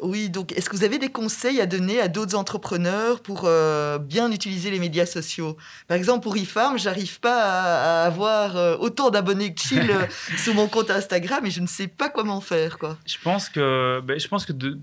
Oui, 0.00 0.30
donc 0.30 0.52
est-ce 0.52 0.70
que 0.70 0.76
vous 0.76 0.84
avez 0.84 0.98
des 0.98 1.10
conseils 1.10 1.60
à 1.60 1.66
donner 1.66 2.00
à 2.00 2.08
d'autres 2.08 2.36
entrepreneurs 2.36 3.20
pour 3.20 3.42
euh, 3.44 3.98
bien 3.98 4.30
utiliser 4.30 4.70
les 4.70 4.78
médias 4.78 5.06
sociaux? 5.06 5.56
Par 5.88 5.96
exemple, 5.96 6.22
pour 6.22 6.36
eFarm, 6.36 6.78
j'arrive 6.78 7.18
pas 7.18 8.02
à, 8.02 8.06
avoir 8.06 8.56
euh, 8.56 8.76
autant 8.76 9.10
d'abonnés 9.10 9.54
que 9.54 9.60
Chill 9.60 9.90
euh, 9.90 10.06
sur 10.36 10.54
mon 10.54 10.68
compte 10.68 10.90
Instagram 10.90 11.44
et 11.46 11.50
je 11.50 11.60
ne 11.60 11.66
sais 11.66 11.88
pas 11.88 12.10
comment 12.10 12.40
faire. 12.40 12.78
Quoi. 12.78 12.96
Je 13.06 13.16
pense 13.22 13.48
que, 13.48 14.00
ben, 14.04 14.20
je 14.20 14.28
pense 14.28 14.46
que 14.46 14.52
de... 14.52 14.78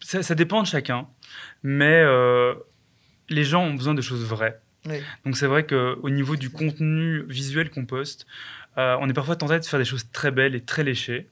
ça, 0.00 0.24
ça, 0.24 0.34
dépend 0.34 0.60
de 0.62 0.66
chacun, 0.66 1.06
mais 1.62 2.04
les 3.28 3.44
gens 3.44 3.62
ont 3.62 3.74
besoin 3.74 3.94
de 3.94 4.02
choses 4.02 4.24
vraies. 4.24 4.60
Donc 5.24 5.36
c'est 5.36 5.46
vrai 5.46 5.66
qu'au 5.66 6.10
niveau 6.10 6.36
du 6.36 6.50
contenu 6.50 7.24
visuel 7.28 7.70
qu'on 7.70 7.86
poste, 7.86 8.26
euh, 8.78 8.96
on 9.00 9.08
est 9.08 9.12
parfois 9.12 9.36
tenté 9.36 9.58
de 9.58 9.64
faire 9.64 9.78
des 9.78 9.84
choses 9.84 10.10
très 10.12 10.30
belles 10.30 10.54
et 10.54 10.60
très 10.60 10.84
léchées. 10.84 11.28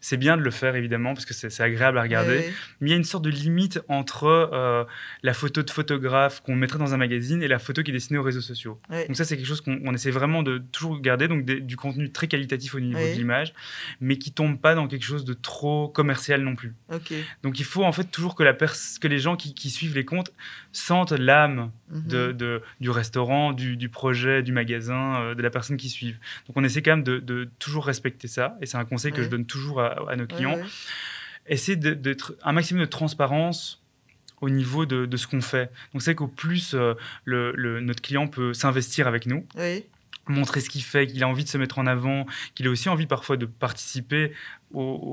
C'est 0.00 0.16
bien 0.16 0.36
de 0.36 0.42
le 0.42 0.50
faire, 0.50 0.74
évidemment, 0.74 1.14
parce 1.14 1.24
que 1.24 1.34
c'est 1.34 1.62
agréable 1.62 1.98
à 1.98 2.02
regarder. 2.02 2.50
Mais 2.80 2.88
il 2.88 2.90
y 2.90 2.94
a 2.94 2.96
une 2.96 3.04
sorte 3.04 3.24
de 3.24 3.30
limite 3.30 3.80
entre 3.88 4.26
euh, 4.26 4.84
la 5.22 5.34
photo 5.34 5.62
de 5.62 5.70
photographe 5.70 6.40
qu'on 6.40 6.56
mettrait 6.56 6.78
dans 6.78 6.94
un 6.94 6.96
magazine 6.96 7.42
et 7.42 7.48
la 7.48 7.58
photo 7.58 7.82
qui 7.82 7.90
est 7.90 7.94
dessinée 7.94 8.18
aux 8.18 8.22
réseaux 8.22 8.40
sociaux. 8.40 8.80
Donc 8.90 9.16
ça, 9.16 9.24
c'est 9.24 9.36
quelque 9.36 9.46
chose 9.46 9.60
qu'on 9.60 9.94
essaie 9.94 10.10
vraiment 10.10 10.42
de 10.42 10.58
toujours 10.58 11.00
garder, 11.00 11.28
donc 11.28 11.44
du 11.44 11.76
contenu 11.76 12.10
très 12.10 12.26
qualitatif 12.26 12.74
au 12.74 12.80
niveau 12.80 12.98
de 12.98 13.12
l'image, 13.12 13.54
mais 14.00 14.16
qui 14.16 14.32
tombe 14.32 14.58
pas 14.58 14.74
dans 14.74 14.88
quelque 14.88 15.04
chose 15.04 15.24
de 15.24 15.34
trop 15.34 15.88
commercial 15.88 16.42
non 16.42 16.56
plus. 16.56 16.74
Donc 17.42 17.60
il 17.60 17.64
faut 17.64 17.84
en 17.84 17.92
fait 17.92 18.04
toujours 18.04 18.34
que, 18.34 18.42
la 18.42 18.52
que 18.54 19.08
les 19.08 19.18
gens 19.18 19.36
qui, 19.36 19.70
suivent 19.70 19.94
les 19.94 20.04
comptes 20.04 20.32
sentent 20.78 21.12
l'âme 21.12 21.70
mhm. 21.90 22.32
de, 22.32 22.62
du 22.80 22.90
restaurant, 22.90 23.52
du, 23.52 23.88
projet, 23.88 24.42
du 24.42 24.52
magasin, 24.52 25.20
euh, 25.20 25.34
de 25.34 25.42
la 25.42 25.50
personne 25.50 25.76
qui 25.76 25.88
suivent. 25.88 26.18
Donc 26.46 26.56
on 26.56 26.64
essaie 26.64 26.80
de, 26.80 27.50
toujours 27.58 27.86
respecter 27.86 28.28
ça, 28.28 28.56
et 28.60 28.66
c'est 28.66 28.76
un 28.76 28.84
conseil 28.84 29.12
que 29.12 29.22
je 29.22 29.28
donne 29.28 29.46
toujours 29.46 29.80
à, 29.80 30.16
nos 30.16 30.26
clients. 30.26 30.58
Essayer 31.46 31.76
d'être 31.76 32.34
un 32.42 32.52
maximum 32.52 32.82
de 32.82 32.88
transparence 32.88 33.82
au 34.40 34.50
niveau 34.50 34.86
de, 34.86 35.16
ce 35.16 35.26
qu'on 35.26 35.40
fait. 35.40 35.70
Donc 35.92 36.02
c'est 36.02 36.14
qu'au 36.14 36.28
plus 36.28 36.74
euh, 36.74 36.94
le, 37.24 37.80
notre 37.80 38.02
client 38.02 38.28
peut 38.28 38.54
s'investir 38.54 39.06
avec 39.06 39.26
nous, 39.26 39.46
montrer 40.28 40.60
ce 40.60 40.70
qu'il 40.70 40.82
fait, 40.82 41.06
qu'il 41.06 41.22
a 41.22 41.28
envie 41.28 41.44
de 41.44 41.48
se 41.48 41.58
mettre 41.58 41.78
en 41.78 41.86
avant, 41.86 42.26
qu'il 42.54 42.66
a 42.66 42.70
aussi 42.70 42.88
envie 42.88 43.06
parfois 43.06 43.36
de 43.36 43.46
participer 43.46 44.32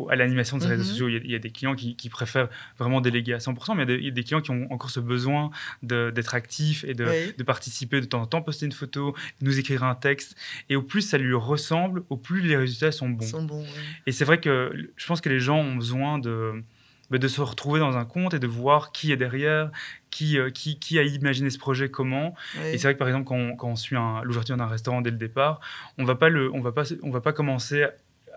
à 0.09 0.15
l'animation 0.15 0.57
de 0.57 0.63
ses 0.63 0.67
réseaux 0.67 0.83
mhm. 0.83 0.89
sociaux. 0.89 1.07
Il 1.07 1.31
y, 1.31 1.35
a, 1.35 1.39
des 1.39 1.49
clients 1.49 1.75
qui, 1.75 2.09
préfèrent 2.09 2.49
vraiment 2.77 3.01
déléguer 3.01 3.33
à 3.33 3.37
100%, 3.37 3.75
mais 3.75 3.83
il 3.83 4.03
y 4.03 4.07
a 4.07 4.11
des, 4.11 4.23
clients 4.23 4.41
qui 4.41 4.51
ont 4.51 4.67
encore 4.71 4.89
ce 4.89 4.99
besoin 4.99 5.49
d'être 5.81 6.35
actifs 6.35 6.83
et 6.83 6.93
de, 6.93 7.43
participer 7.43 8.01
de 8.01 8.05
temps 8.05 8.21
en 8.21 8.25
temps, 8.25 8.41
poster 8.41 8.65
une 8.65 8.71
photo, 8.71 9.15
nous 9.41 9.59
écrire 9.59 9.83
un 9.83 9.95
texte. 9.95 10.35
Et 10.69 10.75
au 10.75 10.81
plus 10.81 11.01
ça 11.01 11.17
lui 11.17 11.33
ressemble, 11.33 12.03
au 12.09 12.17
plus 12.17 12.41
les 12.41 12.57
résultats 12.57 12.91
sont 12.91 13.09
bons. 13.09 13.25
Sont 13.25 13.43
bons 13.43 13.65
Et 14.05 14.11
c'est 14.11 14.25
vrai 14.25 14.39
que 14.39 14.91
je 14.95 15.05
pense 15.05 15.21
que 15.21 15.29
les 15.29 15.39
gens 15.39 15.59
ont 15.59 15.75
besoin 15.75 16.19
de 16.19 16.63
bah, 17.09 17.17
de 17.17 17.27
se 17.27 17.41
retrouver 17.41 17.79
dans 17.79 17.97
un 17.97 18.05
compte 18.05 18.33
et 18.33 18.39
de 18.39 18.47
voir 18.47 18.91
qui 18.91 19.11
est 19.11 19.17
derrière, 19.17 19.71
qui, 20.09 20.37
euh, 20.39 20.49
qui, 20.49 20.79
qui, 20.79 20.97
a 20.99 21.03
imaginé 21.03 21.49
ce 21.49 21.57
projet, 21.57 21.89
comment. 21.89 22.35
Et 22.63 22.77
c'est 22.77 22.87
vrai 22.87 22.93
que 22.93 22.99
par 22.99 23.07
exemple, 23.07 23.25
quand 23.25 23.35
on, 23.35 23.55
quand 23.55 23.69
on 23.69 23.75
suit 23.75 23.95
l'ouverture 24.23 24.57
d'un 24.57 24.67
restaurant 24.67 25.01
dès 25.01 25.11
le 25.11 25.17
départ, 25.17 25.59
on 25.97 26.05
va 26.05 26.15
pas 26.15 26.29
le, 26.29 26.51
on 26.53 26.61
va 26.61 26.71
pas, 26.71 26.83
on 27.03 27.11
va 27.11 27.21
pas 27.21 27.33
commencer 27.33 27.85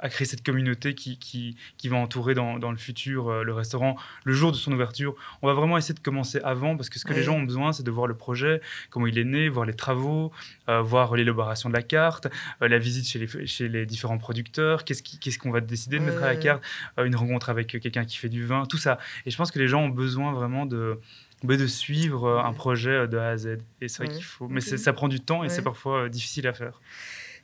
à 0.00 0.08
créer 0.08 0.26
cette 0.26 0.44
communauté 0.44 0.94
qui, 0.94 1.18
qui, 1.18 1.56
qui 1.76 1.88
va 1.88 1.96
entourer 1.96 2.34
dans, 2.34 2.58
dans 2.58 2.70
le 2.70 2.76
futur 2.76 3.28
euh, 3.28 3.42
le 3.42 3.52
restaurant 3.52 3.96
le 4.24 4.32
jour 4.32 4.52
de 4.52 4.56
son 4.56 4.72
ouverture. 4.72 5.14
On 5.42 5.46
va 5.46 5.54
vraiment 5.54 5.78
essayer 5.78 5.94
de 5.94 6.00
commencer 6.00 6.40
avant 6.44 6.76
parce 6.76 6.88
que 6.88 6.98
ce 6.98 7.04
que 7.04 7.12
les 7.12 7.22
gens 7.22 7.36
ont 7.36 7.42
besoin, 7.42 7.72
c'est 7.72 7.82
de 7.82 7.90
voir 7.90 8.06
le 8.06 8.14
projet, 8.14 8.60
comment 8.90 9.06
il 9.06 9.18
est 9.18 9.24
né, 9.24 9.48
voir 9.48 9.66
les 9.66 9.74
travaux, 9.74 10.32
euh, 10.68 10.80
voir 10.82 11.14
l'élaboration 11.14 11.68
de 11.68 11.74
la 11.74 11.82
carte, 11.82 12.28
euh, 12.62 12.68
la 12.68 12.78
visite 12.78 13.06
chez 13.06 13.18
les, 13.18 13.46
chez 13.46 13.68
les 13.68 13.86
différents 13.86 14.18
producteurs, 14.18 14.84
qu'est-ce 14.84 15.38
qu'on 15.38 15.50
va 15.50 15.60
décider 15.60 15.98
de 15.98 16.04
mettre 16.04 16.22
à 16.22 16.26
la 16.26 16.36
carte, 16.36 16.62
une 16.98 17.16
rencontre 17.16 17.50
avec 17.50 17.78
quelqu'un 17.80 18.04
qui 18.04 18.16
fait 18.16 18.28
du 18.28 18.44
vin, 18.44 18.66
tout 18.66 18.78
ça. 18.78 18.98
Et 19.26 19.30
je 19.30 19.36
pense 19.36 19.50
que 19.50 19.58
les 19.58 19.68
gens 19.68 19.82
ont 19.82 19.88
besoin 19.88 20.32
vraiment 20.32 20.66
de 20.66 20.98
de 21.44 21.66
suivre 21.68 22.40
un 22.44 22.52
projet 22.52 23.06
de 23.06 23.16
A 23.16 23.28
à 23.28 23.36
Z. 23.36 23.58
Et 23.80 23.86
c'est 23.86 24.04
vrai 24.04 24.12
qu'il 24.12 24.24
faut. 24.24 24.48
Mais 24.48 24.60
ça 24.60 24.92
prend 24.92 25.06
du 25.06 25.20
temps 25.20 25.44
et 25.44 25.48
c'est 25.48 25.62
parfois 25.62 26.08
difficile 26.08 26.48
à 26.48 26.52
faire. 26.52 26.80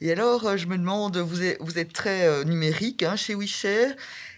Et 0.01 0.13
alors, 0.13 0.47
euh, 0.47 0.57
je 0.57 0.67
me 0.67 0.77
demande, 0.77 1.17
vous 1.17 1.43
êtes, 1.43 1.93
très 1.93 2.27
euh, 2.27 2.45
numérique 2.45 3.03
hein, 3.03 3.17
chez 3.17 3.35
WeShare. 3.35 3.93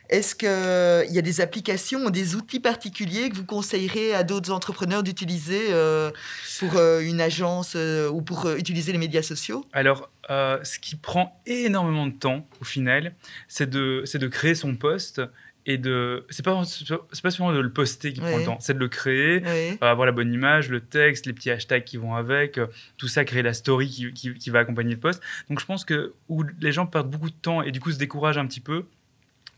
Est-ce 0.09 0.37
qu'il 0.37 1.15
y 1.15 1.19
a 1.19 1.23
des 1.23 1.41
applications 1.41 2.11
des 2.11 2.37
outils 2.37 2.61
particuliers 2.61 3.29
que 3.29 3.35
vous 3.35 3.45
conseillerez 3.45 4.15
à 4.15 4.23
d'autres 4.23 4.53
entrepreneurs 4.53 5.03
d'utiliser 5.03 5.67
euh, 5.71 6.13
pour 6.61 6.81
une 7.01 7.21
agence 7.21 7.75
ou 7.75 8.23
pour 8.23 8.49
utiliser 8.53 8.93
les 8.93 8.99
médias 8.99 9.23
sociaux? 9.23 9.65
Alors, 9.73 10.09
ce 10.29 10.79
qui 10.79 10.95
prend 10.95 11.43
énormément 11.45 12.07
de 12.07 12.13
temps, 12.13 12.47
au 12.61 12.65
final, 12.65 13.17
c'est 13.49 13.69
de 13.69 14.29
créer 14.29 14.55
son 14.55 14.77
poste 14.77 15.23
et 15.67 15.79
de 15.79 16.25
c'est 16.31 16.45
pas 16.45 16.63
c'est 16.65 17.23
pas 17.23 17.31
seulement 17.31 17.53
de 17.53 17.59
le 17.59 17.73
poster 17.73 18.13
qui 18.13 18.21
prend 18.21 18.39
le 18.39 18.45
temps 18.45 18.59
c'est 18.61 18.75
de 18.75 18.79
le 18.79 18.89
créer 18.89 19.43
euh, 19.45 19.77
avoir 19.81 20.07
la 20.07 20.13
bonne 20.13 20.33
image 20.33 20.71
le 20.71 20.81
texte 20.81 21.27
les 21.27 21.33
petits 21.33 21.51
hashtags 21.51 21.85
qui 21.85 21.97
vont 21.97 22.15
avec 22.15 22.57
euh, 22.57 22.69
tout 22.97 23.09
ça 23.09 23.25
créer 23.25 23.43
la 23.43 23.53
story 23.53 23.89
qui, 23.89 24.35
qui, 24.35 24.51
va 24.51 24.61
accompagner 24.61 24.95
le 24.95 25.01
post. 25.01 25.21
Donc 25.51 25.61
je 25.61 25.67
pense 25.67 25.85
que 25.85 26.15
où 26.29 26.45
les 26.61 26.73
gens 26.73 26.87
perdent 26.87 27.11
beaucoup 27.11 27.31
de 27.31 27.35
temps 27.35 27.63
et 27.63 27.73
du 27.73 27.81
coup 27.81 27.91
se 27.91 27.99
découragent 27.99 28.39
un 28.39 28.47
petit 28.47 28.61
peu 28.61 28.87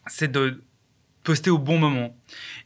c'est 0.06 0.32
de 0.32 0.62
poster 1.24 1.50
au 1.50 1.58
bon 1.58 1.76
moment. 1.76 2.16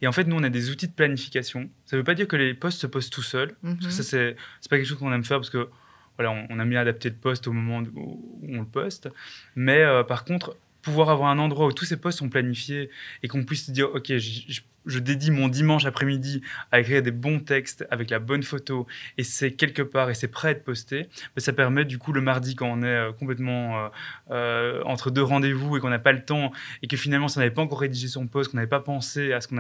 Et 0.01 0.07
en 0.07 0.13
fait 0.13 0.25
nous 0.25 0.37
on 0.37 0.43
a 0.45 0.51
des 0.51 0.71
outils 0.71 0.87
de 0.87 0.93
planification. 0.93 1.69
Ça 1.85 1.97
veut 1.97 2.05
pas 2.05 2.15
dire 2.15 2.29
que 2.29 2.37
les 2.37 2.55
posts 2.55 2.81
se 2.81 2.87
postent 2.87 3.13
tout 3.13 3.23
seuls 3.23 3.57
parce 3.63 3.97
que 3.97 4.03
ça 4.03 4.17
mhm. 4.17 4.37
c'est 4.61 4.71
pas 4.71 4.77
quelque 4.77 4.87
chose 4.87 4.99
qu'on 4.99 5.13
aime 5.13 5.25
faire 5.25 5.39
parce 5.39 5.51
que 5.51 5.69
voilà 6.17 6.31
on, 6.31 6.47
on, 6.49 6.59
a 6.61 6.65
mis 6.65 6.77
à 6.77 6.81
adapter 6.81 7.09
le 7.09 7.17
post 7.17 7.49
au 7.49 7.53
moment 7.53 7.83
où, 7.97 8.49
on 8.49 8.61
le 8.61 8.67
poste. 8.67 9.09
Mais 9.57 9.83
euh, 9.83 10.05
par 10.05 10.25
contre 10.25 10.57
pouvoir 10.83 11.11
avoir 11.11 11.31
un 11.31 11.39
endroit 11.39 11.67
où 11.67 11.73
tous 11.73 11.85
ces 11.85 11.97
postes 11.97 12.19
sont 12.19 12.29
planifiés 12.29 12.91
et 13.23 13.29
qu'on 13.29 13.45
puisse 13.45 13.67
se 13.67 13.71
dire, 13.71 13.89
OK, 13.95 14.17
je, 14.17 14.61
dédie 14.87 15.31
mon 15.31 15.49
dimanche 15.49 15.85
après-midi 15.85 16.43
à 16.71 16.81
écrire 16.81 17.03
des 17.03 17.11
bons 17.11 17.41
textes 17.41 17.87
avec 17.91 18.11
la 18.11 18.19
bonne 18.19 18.43
photo 18.43 18.87
et 19.19 19.25
c'est 19.25 19.53
quelque 19.53 19.83
part 19.83 20.11
et 20.11 20.15
c'est 20.15 20.29
prêt 20.29 20.49
à 20.49 20.51
être 20.53 20.65
posté, 20.65 21.09
mais 21.37 21.43
ça 21.43 21.53
permet 21.53 21.85
du 21.85 21.99
coup 21.99 22.13
le 22.13 22.21
mardi 22.21 22.55
quand 22.55 22.67
on 22.67 22.83
est 22.83 22.87
euh, 22.87 23.13
complètement 23.13 23.79
euh, 23.79 23.89
euh, 24.31 24.83
entre 24.85 25.11
deux 25.11 25.23
rendez-vous 25.23 25.77
et 25.77 25.81
qu'on 25.81 25.91
n'a 25.91 25.99
pas 25.99 26.13
le 26.13 26.25
temps 26.25 26.53
et 26.83 26.87
que 26.87 26.97
finalement 26.97 27.29
si 27.29 27.39
on 27.39 27.41
n'avait 27.41 27.55
pas 27.55 27.63
encore 27.63 27.81
rédigé 27.81 28.09
son 28.09 28.27
poste, 28.27 28.51
qu'on 28.51 28.57
n'avait 28.57 28.69
pas 28.69 28.81
pensé 28.81 29.33
à 29.33 29.41
ce 29.41 29.49
qu'on 29.49 29.57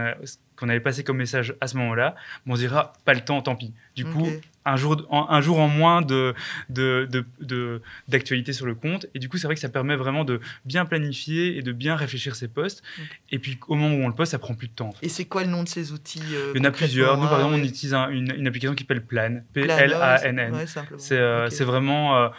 qu'on 0.56 0.68
avait 0.68 0.80
passé 0.80 1.02
comme 1.02 1.16
message 1.16 1.54
à 1.60 1.66
ce 1.66 1.76
moment-là, 1.78 2.14
on 2.46 2.54
se 2.54 2.60
dira 2.60 2.92
pas 3.04 3.14
le 3.14 3.20
temps, 3.20 3.42
tant 3.42 3.56
pis. 3.56 3.72
Du 3.96 4.04
coup, 4.04 4.28
un 4.64 4.76
jour, 4.76 5.04
en, 5.10 5.28
un 5.28 5.40
jour 5.40 5.58
en 5.58 5.68
moins 5.68 6.02
de, 6.02 6.34
d'actualité 8.08 8.52
sur 8.52 8.66
le 8.66 8.74
compte. 8.74 9.06
Et 9.14 9.18
du 9.18 9.28
coup, 9.28 9.38
c'est 9.38 9.46
vrai 9.46 9.54
que 9.54 9.60
ça 9.60 9.68
permet 9.68 9.96
vraiment 9.96 10.24
de 10.24 10.40
bien 10.64 10.84
planifier 10.84 11.56
et 11.56 11.62
de 11.62 11.72
bien 11.72 11.96
réfléchir 11.96 12.36
ses 12.36 12.48
postes. 12.48 12.82
Et 13.30 13.38
puis, 13.38 13.58
au 13.68 13.74
moment 13.74 13.94
où 13.94 14.04
on 14.04 14.08
le 14.08 14.14
poste, 14.14 14.32
ça 14.32 14.38
prend 14.38 14.54
plus 14.54 14.68
de 14.68 14.72
temps. 14.72 14.94
Et 15.02 15.08
c'est 15.12 15.26
quoi 15.26 15.44
le 15.44 15.50
nom 15.50 15.62
de 15.62 15.68
ces 15.68 15.92
outils 15.92 16.22
euh, 16.32 16.52
Il 16.54 16.58
y 16.58 16.60
en 16.62 16.68
a 16.68 16.70
plusieurs. 16.70 17.16
Nous, 17.16 17.28
par 17.28 17.36
exemple, 17.36 17.54
on 17.54 17.64
utilise 17.64 17.94
une, 17.94 18.46
application 18.46 18.74
qui 18.74 18.82
s'appelle 18.82 19.04
Plan. 19.04 19.42
P-L-A-N-N. 19.52 20.66
c'est, 20.98 21.18
euh, 21.18 21.48
c'est 21.50 21.64
vraiment. 21.64 22.30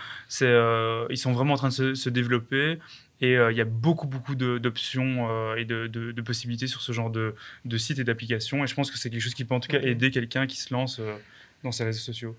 Euh, 0.41 1.05
ils 1.09 1.17
sont 1.17 1.31
vraiment 1.31 1.53
en 1.53 1.57
train 1.57 1.69
de 1.69 1.93
se, 1.93 2.09
développer. 2.09 2.79
Et 3.21 3.33
il 3.35 3.55
y 3.55 3.61
a 3.61 3.65
beaucoup, 3.65 4.07
beaucoup 4.07 4.35
d'options 4.35 5.55
et 5.55 5.63
de, 5.63 6.21
possibilités 6.21 6.67
sur 6.67 6.81
ce 6.81 6.91
genre 6.91 7.09
de, 7.09 7.35
de 7.63 7.77
site 7.77 7.99
et 7.99 8.03
d'applications. 8.03 8.63
Et 8.63 8.67
je 8.67 8.75
pense 8.75 8.91
que 8.91 8.97
c'est 8.97 9.09
quelque 9.09 9.21
chose 9.21 9.33
qui 9.33 9.45
peut 9.45 9.55
en 9.55 9.61
tout 9.61 9.69
cas 9.69 9.79
aider 9.79 10.11
quelqu'un 10.11 10.45
qui 10.45 10.57
se 10.57 10.73
lance 10.73 10.99
dans 11.63 11.71
ces 11.71 11.85
réseaux 11.85 11.99
sociaux 11.99 12.35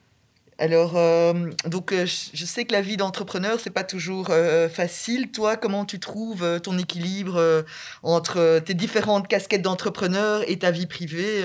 alors, 0.59 0.97
euh, 0.97 1.33
donc, 1.67 1.93
euh, 1.93 2.07
je 2.07 2.45
sais 2.45 2.65
que 2.65 2.73
la 2.73 2.81
vie 2.81 2.97
d'entrepreneur, 2.97 3.59
c'est 3.59 3.71
pas 3.71 3.83
toujours 3.83 4.29
euh, 4.31 4.69
facile. 4.69 5.33
Toi, 5.33 5.57
comment 5.57 5.85
tu 5.85 5.99
trouves 5.99 6.61
ton 6.61 6.79
équilibre 6.79 7.65
entre 8.03 8.61
tes 8.61 8.75
différentes 8.75 9.27
casquettes 9.27 9.63
d'entrepreneur 9.63 10.43
et 10.49 10.59
ta 10.59 10.71
vie 10.71 10.87
privée 10.87 11.43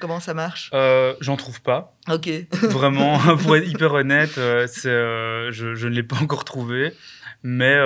Comment 0.00 0.20
ça 0.20 0.34
marche? 0.34 0.70
J'en 1.20 1.36
trouve 1.36 1.60
pas. 1.62 1.96
Ok. 2.08 2.28
Vraiment, 2.62 3.18
pour 3.36 3.56
être 3.56 3.68
hyper 3.68 3.92
honnête, 3.92 4.34
je, 4.34 5.48
je, 5.50 5.86
ne 5.86 5.94
l'ai 5.94 6.02
pas 6.02 6.16
encore 6.16 6.44
trouvé. 6.44 6.92
Mais 7.44 7.76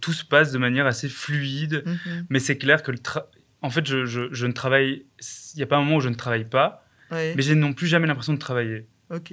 tout 0.00 0.12
se 0.12 0.24
passe 0.24 0.50
de 0.50 0.58
manière 0.58 0.86
assez 0.86 1.08
fluide. 1.08 1.84
Mhm. 1.86 2.26
Mais 2.30 2.40
c'est 2.40 2.58
clair 2.58 2.82
que, 2.82 2.90
le 2.90 2.98
en 3.62 3.70
fait, 3.70 3.86
je, 3.86 4.04
je 4.04 4.46
ne 4.46 4.52
travaille. 4.52 5.04
Il 5.54 5.56
n'y 5.56 5.62
a 5.62 5.66
pas 5.66 5.76
un 5.76 5.82
moment 5.82 5.96
où 5.96 6.00
je 6.00 6.08
ne 6.08 6.14
travaille 6.14 6.44
pas. 6.44 6.84
Mais 7.10 7.34
j'ai 7.38 7.54
non 7.54 7.72
plus 7.72 7.86
jamais 7.86 8.06
l'impression 8.08 8.32
de 8.32 8.38
travailler. 8.38 8.86
Ok. 9.10 9.32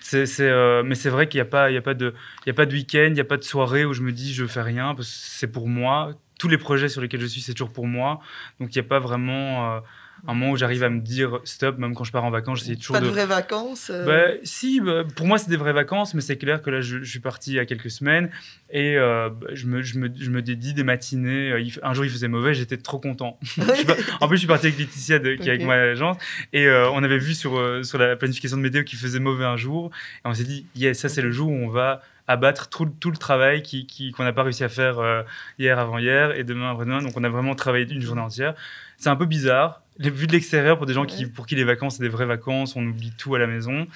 C'est, 0.00 0.26
euh, 0.40 0.82
mais 0.82 0.94
c'est 0.94 1.10
vrai 1.10 1.28
qu'il 1.28 1.38
n'y 1.38 1.42
a 1.42 1.50
pas, 1.50 1.70
il 1.70 1.76
a 1.76 1.82
pas 1.82 1.94
de, 1.94 2.14
il 2.46 2.50
a 2.50 2.54
pas 2.54 2.64
de 2.64 2.72
week-end, 2.72 3.06
il 3.08 3.12
n'y 3.12 3.20
a 3.20 3.24
pas 3.24 3.36
de 3.36 3.44
soirée 3.44 3.84
où 3.84 3.92
je 3.92 4.02
me 4.02 4.12
dis 4.12 4.32
je 4.32 4.46
fais 4.46 4.62
rien 4.62 4.94
parce 4.94 5.08
que 5.08 5.14
c'est 5.14 5.50
pour 5.52 5.68
moi. 5.68 6.12
Tous 6.38 6.48
les 6.48 6.56
projets 6.56 6.88
sur 6.88 7.02
lesquels 7.02 7.20
je 7.20 7.26
suis, 7.26 7.42
c'est 7.42 7.52
toujours 7.52 7.72
pour 7.72 7.86
moi. 7.86 8.20
Donc 8.60 8.74
il 8.74 8.78
n'y 8.78 8.86
a 8.86 8.88
pas 8.88 8.98
vraiment. 8.98 9.76
Euh, 9.76 9.80
un 10.26 10.34
moment 10.34 10.52
où 10.52 10.56
j'arrive 10.56 10.82
à 10.82 10.90
me 10.90 11.00
dire 11.00 11.40
stop, 11.44 11.78
même 11.78 11.94
quand 11.94 12.04
je 12.04 12.12
pars 12.12 12.24
en 12.24 12.30
vacances, 12.30 12.60
j'essaie 12.60 12.76
toujours 12.76 12.94
pas 12.94 13.00
de. 13.00 13.06
Pas 13.06 13.10
de 13.10 13.14
vraies 13.14 13.26
vacances 13.26 13.90
euh 13.90 14.04
bah, 14.04 14.38
Si, 14.42 14.80
bah, 14.80 15.04
pour 15.16 15.26
moi, 15.26 15.38
c'est 15.38 15.50
des 15.50 15.56
vraies 15.56 15.72
vacances, 15.72 16.14
mais 16.14 16.20
c'est 16.20 16.36
clair 16.36 16.62
que 16.62 16.70
là, 16.70 16.80
je, 16.80 17.02
suis 17.02 17.20
parti 17.20 17.52
il 17.52 17.54
y 17.56 17.58
a 17.58 17.64
quelques 17.64 17.90
semaines 17.90 18.30
et 18.70 18.96
euh, 18.96 19.30
bah, 19.30 19.48
je, 19.52 19.66
me, 19.66 19.82
je, 19.82 19.98
me, 19.98 20.10
je, 20.14 20.30
me, 20.30 20.42
dédie 20.42 20.74
des 20.74 20.84
matinées. 20.84 21.52
Euh, 21.52 21.64
un 21.82 21.94
jour, 21.94 22.04
il 22.04 22.10
faisait 22.10 22.28
mauvais, 22.28 22.54
j'étais 22.54 22.76
trop 22.76 22.98
content. 22.98 23.38
en 24.20 24.28
plus, 24.28 24.36
je 24.36 24.40
suis 24.40 24.46
parti 24.46 24.66
avec 24.66 24.78
Laetitia, 24.78 25.18
qui 25.18 25.26
est 25.28 25.48
avec 25.48 25.64
moi 25.64 25.74
à 25.74 25.86
l'agence, 25.86 26.16
et 26.52 26.68
on 26.70 27.02
avait 27.02 27.18
vu 27.18 27.34
sur, 27.34 27.84
sur 27.84 27.98
la 27.98 28.16
planification 28.16 28.56
de 28.56 28.62
météo 28.62 28.84
qu'il 28.84 28.98
faisait 28.98 29.20
mauvais 29.20 29.44
un 29.44 29.56
jour, 29.56 29.90
et 30.24 30.28
on 30.28 30.34
s'est 30.34 30.44
dit, 30.44 30.66
yes, 30.74 30.98
ça, 30.98 31.08
c'est 31.08 31.22
le 31.22 31.30
jour 31.30 31.48
où 31.48 31.54
on 31.54 31.68
va 31.68 32.02
abattre 32.26 32.68
tout, 32.68 32.86
tout 33.00 33.10
le 33.10 33.16
travail 33.16 33.62
qu'on 33.62 33.84
qui, 33.88 34.12
qu'on 34.12 34.22
n'a 34.22 34.32
pas 34.32 34.44
réussi 34.44 34.62
à 34.62 34.68
faire 34.68 35.24
hier 35.58 35.78
avant 35.78 35.98
hier 35.98 36.32
et 36.32 36.44
demain 36.44 36.70
après 36.70 36.84
demain. 36.84 37.02
Donc 37.02 37.12
on 37.16 37.24
a 37.24 37.28
vraiment 37.28 37.54
travaillé 37.54 37.90
une 37.90 38.02
journée 38.02 38.22
entière. 38.22 38.54
C'est 39.00 39.08
un 39.08 39.16
peu 39.16 39.24
bizarre. 39.24 39.82
Vu 39.98 40.26
de 40.26 40.32
l'extérieur, 40.32 40.76
pour 40.76 40.86
des 40.86 40.92
gens 40.92 41.06
qui, 41.06 41.26
pour 41.26 41.46
qui 41.46 41.56
les 41.56 41.64
vacances, 41.64 41.96
c'est 41.96 42.02
des 42.02 42.08
vraies 42.08 42.26
vacances, 42.26 42.76
on 42.76 42.86
oublie 42.86 43.12
tout 43.18 43.34
à 43.34 43.38
la 43.38 43.46
maison, 43.46 43.86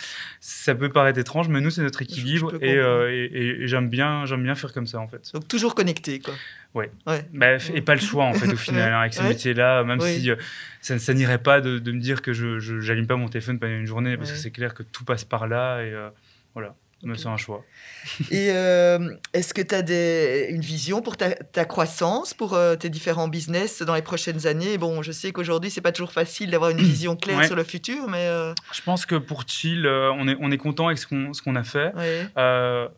ça 0.40 0.74
peut 0.74 0.90
paraître 0.90 1.18
étrange, 1.18 1.48
mais 1.48 1.60
nous, 1.60 1.70
c'est 1.70 1.82
notre 1.82 2.02
équilibre 2.02 2.52
euh, 2.62 3.10
et, 3.10 3.62
et, 3.62 3.66
j'aime 3.66 3.88
bien, 3.88 4.26
j'aime 4.26 4.42
bien 4.42 4.54
faire 4.54 4.72
comme 4.72 4.86
ça, 4.86 4.98
en 5.00 5.06
fait. 5.06 5.30
Donc, 5.32 5.48
toujours 5.48 5.74
connecté, 5.74 6.20
quoi. 6.20 6.34
Ouais. 6.74 6.90
ouais. 7.06 7.24
Bah, 7.32 7.56
et 7.72 7.80
pas 7.80 7.94
le 7.94 8.00
choix, 8.00 8.24
en 8.24 8.34
fait, 8.34 8.52
au 8.52 8.56
final, 8.56 8.92
hein, 8.92 9.00
avec 9.00 9.14
ce 9.14 9.22
métier-là, 9.22 9.84
même 9.84 10.00
si 10.00 10.30
euh, 10.30 10.36
ça, 10.80 10.98
ça 10.98 11.14
n'irait 11.14 11.38
pas 11.38 11.60
de, 11.60 11.78
de, 11.78 11.92
me 11.92 12.00
dire 12.00 12.20
que 12.20 12.32
je 12.32 12.86
n'allume 12.86 13.06
pas 13.06 13.16
mon 13.16 13.28
téléphone 13.28 13.58
pendant 13.58 13.72
une 13.72 13.86
journée, 13.86 14.16
parce 14.16 14.32
que 14.32 14.38
c'est 14.38 14.50
clair 14.50 14.74
que 14.74 14.82
tout 14.82 15.04
passe 15.04 15.24
par 15.24 15.46
là, 15.48 15.80
et 15.82 15.92
euh, 15.92 16.08
voilà. 16.54 16.74
Mais 17.04 17.18
c'est 17.18 17.28
un 17.28 17.36
choix. 17.36 17.64
Et 18.30 18.50
euh, 18.50 19.14
est-ce 19.32 19.54
que 19.54 19.62
tu 19.62 19.74
as 19.74 19.82
des, 19.82 20.48
une 20.50 20.60
vision 20.60 21.02
pour 21.02 21.16
ta, 21.16 21.30
ta 21.30 21.64
croissance, 21.64 22.34
pour 22.34 22.54
euh, 22.54 22.76
tes 22.76 22.88
différents 22.88 23.28
business 23.28 23.82
dans 23.82 23.94
les 23.94 24.02
prochaines 24.02 24.46
années? 24.46 24.78
Bon, 24.78 25.02
je 25.02 25.12
sais 25.12 25.32
qu'aujourd'hui, 25.32 25.70
c'est 25.70 25.80
pas 25.80 25.92
toujours 25.92 26.12
facile 26.12 26.50
d'avoir 26.50 26.70
une 26.70 26.78
vision 26.78 27.16
claire 27.20 27.44
sur 27.44 27.56
le 27.56 27.64
futur, 27.64 28.08
mais... 28.08 28.26
Euh, 28.26 28.54
je 28.72 28.82
pense 28.82 29.06
que 29.06 29.16
pour 29.16 29.44
Chill, 29.46 29.86
on, 29.86 30.28
est, 30.28 30.36
on 30.40 30.50
est 30.50 30.58
content 30.58 30.86
avec 30.86 30.98
ce 30.98 31.06
qu'on 31.06 31.32
qu'on 31.44 31.56
a 31.56 31.64
fait. 31.64 31.92
Ouais 31.94 32.88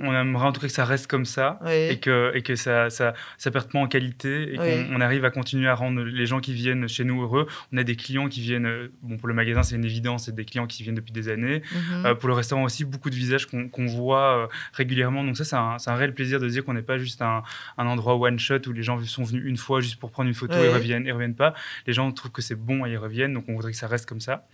on 0.00 0.14
aimerait 0.14 0.46
en 0.46 0.52
tout 0.52 0.60
cas 0.60 0.68
que 0.68 0.72
ça 0.72 0.84
reste 0.84 1.06
comme 1.08 1.24
ça 1.24 1.58
et 1.66 1.98
que, 1.98 2.30
et 2.34 2.42
que 2.42 2.54
ça, 2.54 2.90
ça, 2.90 3.14
ça 3.36 3.50
perde 3.50 3.70
pas 3.70 3.78
en 3.78 3.88
qualité 3.88 4.54
et 4.54 4.56
qu'on 4.56 5.00
arrive 5.00 5.24
à 5.24 5.30
continuer 5.30 5.68
à 5.68 5.74
rendre 5.74 6.02
les 6.02 6.26
gens 6.26 6.40
qui 6.40 6.52
viennent 6.52 6.88
chez 6.88 7.04
nous 7.04 7.22
heureux. 7.22 7.46
On 7.72 7.76
a 7.76 7.82
des 7.82 7.96
clients 7.96 8.28
qui 8.28 8.40
viennent, 8.40 8.66
euh, 8.66 8.92
bon 9.02 9.16
pour 9.16 9.28
le 9.28 9.34
magasin 9.34 9.62
c'est 9.62 9.74
une 9.74 9.84
évidence, 9.84 10.26
c'est 10.26 10.34
des 10.34 10.44
clients 10.44 10.66
qui 10.66 10.82
viennent 10.82 10.94
depuis 10.94 11.12
des 11.12 11.28
années. 11.28 11.62
Mhm. 11.72 12.06
Euh, 12.06 12.14
pour 12.14 12.28
le 12.28 12.34
restaurant 12.34 12.62
aussi, 12.62 12.84
beaucoup 12.84 13.10
de 13.10 13.14
visages 13.14 13.46
qu'on 13.46 13.86
voit 13.86 14.44
euh, 14.44 14.46
régulièrement. 14.72 15.24
Donc 15.24 15.36
ça 15.36 15.44
c'est 15.44 15.56
un, 15.56 15.76
un, 15.84 15.96
réel 15.96 16.14
plaisir 16.14 16.38
de 16.38 16.48
dire 16.48 16.64
qu'on 16.64 16.74
n'est 16.74 16.82
pas 16.82 16.98
juste 16.98 17.22
un, 17.22 17.42
un, 17.76 17.86
endroit 17.86 18.16
one 18.16 18.38
shot 18.38 18.60
où 18.66 18.72
les 18.72 18.82
gens 18.82 19.02
sont 19.04 19.24
venus 19.24 19.42
une 19.44 19.56
fois 19.56 19.80
juste 19.80 19.98
pour 19.98 20.10
prendre 20.10 20.28
une 20.28 20.34
photo 20.34 20.54
et 20.54 20.72
reviennent 20.72 21.06
et 21.06 21.12
reviennent 21.12 21.34
pas. 21.34 21.54
Les 21.86 21.92
gens 21.92 22.10
trouvent 22.12 22.32
que 22.32 22.42
c'est 22.42 22.54
bon 22.54 22.86
et 22.86 22.90
ils 22.90 22.98
reviennent, 22.98 23.34
donc 23.34 23.44
on 23.48 23.54
voudrait 23.54 23.72
que 23.72 23.78
ça 23.78 23.88
reste 23.88 24.08
comme 24.08 24.20
ça. 24.20 24.46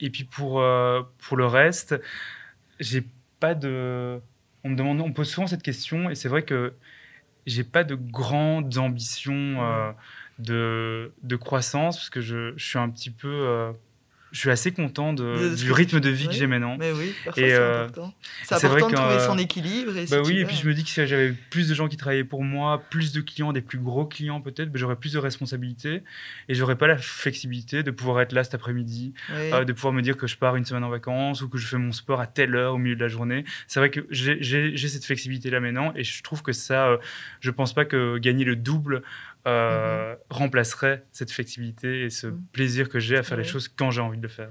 Et 0.00 0.10
puis 0.10 0.24
pour, 0.24 0.62
pour 1.18 1.36
le 1.36 1.46
reste, 1.46 2.00
j'ai 2.78 3.04
pas 3.40 3.54
de 3.54 4.20
on 4.66 4.70
me 4.70 4.76
demande, 4.76 5.00
on 5.00 5.12
pose 5.12 5.30
souvent 5.30 5.46
cette 5.46 5.62
question, 5.62 6.10
et 6.10 6.14
c'est 6.16 6.28
vrai 6.28 6.42
que 6.42 6.74
j'ai 7.46 7.62
pas 7.62 7.84
de 7.84 7.94
grandes 7.94 8.76
ambitions 8.78 9.62
euh, 9.62 11.08
de, 11.22 11.36
croissance, 11.36 11.96
parce 11.96 12.10
que 12.10 12.20
je, 12.20 12.52
je, 12.56 12.64
suis 12.64 12.78
un 12.78 12.90
petit 12.90 13.10
peu 13.10 13.28
euh, 13.28 13.72
je 14.36 14.40
suis 14.42 14.50
assez 14.50 14.70
content 14.70 15.14
de, 15.14 15.54
du 15.54 15.72
rythme 15.72 15.98
de 15.98 16.10
vie 16.10 16.26
que 16.28 16.34
j'ai 16.34 16.46
maintenant. 16.46 16.76
Mais 16.78 16.92
oui, 16.92 17.14
c'est 17.34 17.54
euh, 17.54 17.84
important. 17.84 18.12
C'est 18.44 18.54
important 18.66 18.90
de 18.90 18.94
trouver 18.94 19.20
son 19.20 19.38
équilibre. 19.38 19.96
Et 19.96 20.04
bah 20.04 20.18
oui, 20.22 20.40
et 20.40 20.44
puis 20.44 20.56
je 20.56 20.68
me 20.68 20.74
dis 20.74 20.84
que 20.84 20.90
si 20.90 21.06
j'avais 21.06 21.32
plus 21.32 21.70
de 21.70 21.74
gens 21.74 21.88
qui 21.88 21.96
travaillaient 21.96 22.22
pour 22.22 22.44
moi, 22.44 22.82
plus 22.90 23.12
de 23.12 23.22
clients, 23.22 23.54
des 23.54 23.62
plus 23.62 23.78
gros 23.78 24.04
clients 24.04 24.42
peut-être, 24.42 24.70
bah, 24.70 24.78
j'aurais 24.78 24.96
plus 24.96 25.14
de 25.14 25.18
responsabilités 25.18 26.02
et 26.50 26.54
j'aurais 26.54 26.76
pas 26.76 26.86
la 26.86 26.98
flexibilité 26.98 27.82
de 27.82 27.90
pouvoir 27.90 28.20
être 28.20 28.32
là 28.32 28.44
cet 28.44 28.54
après-midi, 28.54 29.14
euh, 29.30 29.64
de 29.64 29.72
pouvoir 29.72 29.94
me 29.94 30.02
dire 30.02 30.18
que 30.18 30.26
je 30.26 30.36
pars 30.36 30.54
une 30.56 30.66
semaine 30.66 30.84
en 30.84 30.90
vacances 30.90 31.40
ou 31.40 31.48
que 31.48 31.56
je 31.56 31.66
fais 31.66 31.78
mon 31.78 31.92
sport 31.92 32.20
à 32.20 32.26
telle 32.26 32.54
heure 32.56 32.74
au 32.74 32.78
milieu 32.78 32.94
de 32.94 33.00
la 33.00 33.08
journée. 33.08 33.46
C'est 33.68 33.80
vrai 33.80 33.88
que 33.88 34.06
j'ai 34.10 34.76
cette 34.76 35.06
flexibilité-là 35.06 35.60
maintenant 35.60 35.94
et 35.96 36.04
je 36.04 36.22
trouve 36.22 36.42
que 36.42 36.52
ça, 36.52 36.88
euh, 36.88 36.98
je 37.40 37.50
pense 37.50 37.72
pas 37.72 37.86
que 37.86 38.18
gagner 38.18 38.44
le 38.44 38.54
double 38.54 39.02
euh, 39.46 40.12
mhm. 40.12 40.18
remplacerait 40.30 41.04
cette 41.12 41.30
flexibilité 41.30 42.02
et 42.02 42.10
ce 42.10 42.26
mhm. 42.26 42.42
plaisir 42.52 42.88
que 42.88 42.98
j'ai 42.98 43.16
à 43.16 43.22
faire 43.22 43.38
les 43.38 43.44
choses 43.44 43.68
quand 43.68 43.90
j'ai 43.90 44.00
envie 44.00 44.18
de 44.18 44.22
le 44.22 44.28
faire. 44.28 44.48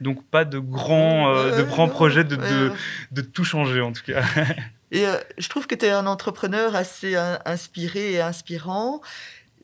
Donc 0.00 0.24
pas 0.24 0.44
de 0.44 0.58
grands, 0.58 1.34
euh, 1.34 1.58
de 1.58 1.62
grands 1.64 1.88
projets 1.88 2.24
de, 2.24 2.36
de, 2.36 2.72
de, 3.12 3.20
tout 3.20 3.44
changer 3.44 3.80
en 3.80 3.92
tout 3.92 4.04
cas. 4.06 4.22
et 4.90 5.06
euh, 5.06 5.16
je 5.36 5.48
trouve 5.48 5.66
que 5.66 5.74
tu 5.74 5.84
es 5.84 5.90
un 5.90 6.06
entrepreneur 6.06 6.74
assez 6.74 7.14
inspiré 7.44 8.12
et 8.12 8.20
inspirant 8.20 9.02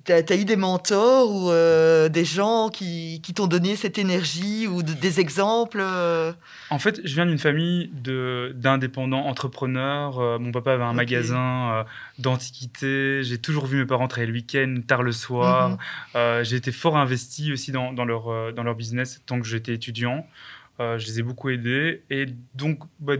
tu 0.04 0.12
as, 0.12 0.36
eu 0.36 0.44
des 0.44 0.56
mentors 0.56 1.30
ou 1.30 1.50
euh, 1.50 2.08
des 2.08 2.24
gens 2.24 2.68
qui, 2.68 3.20
qui 3.22 3.32
t'ont 3.32 3.46
donné 3.46 3.76
cette 3.76 3.98
énergie 3.98 4.66
ou 4.66 4.82
des 4.82 5.20
exemples 5.20 5.80
euh? 5.80 6.32
En 6.70 6.78
fait, 6.78 7.00
je 7.04 7.14
viens 7.14 7.26
d'une 7.26 7.38
famille 7.38 7.90
d'indépendants 8.54 9.26
entrepreneurs. 9.26 10.18
Euh, 10.18 10.38
mon 10.38 10.52
papa 10.52 10.72
avait 10.72 10.84
un 10.84 10.92
magasin 10.92 11.84
d'antiquités. 12.18 13.22
J'ai 13.22 13.38
toujours 13.38 13.66
vu 13.66 13.78
mes 13.78 13.86
parents 13.86 14.08
travailler 14.08 14.32
le 14.32 14.38
week-end, 14.38 14.80
tard 14.86 15.02
le 15.02 15.12
soir. 15.12 15.78
Mhm. 16.14 16.44
J'ai 16.44 16.56
été 16.56 16.72
fort 16.72 16.96
investi 16.96 17.52
aussi 17.52 17.72
dans, 17.72 17.92
dans, 17.92 18.04
leur, 18.04 18.52
dans 18.52 18.62
leur 18.62 18.74
business 18.74 19.22
tant 19.26 19.40
que 19.40 19.46
j'étais 19.46 19.74
étudiant. 19.74 20.26
je 20.78 21.06
les 21.06 21.20
ai 21.20 21.22
beaucoup 21.22 21.50
aidés. 21.50 22.02
Et 22.10 22.26
donc, 22.54 22.80
bah, 23.00 23.14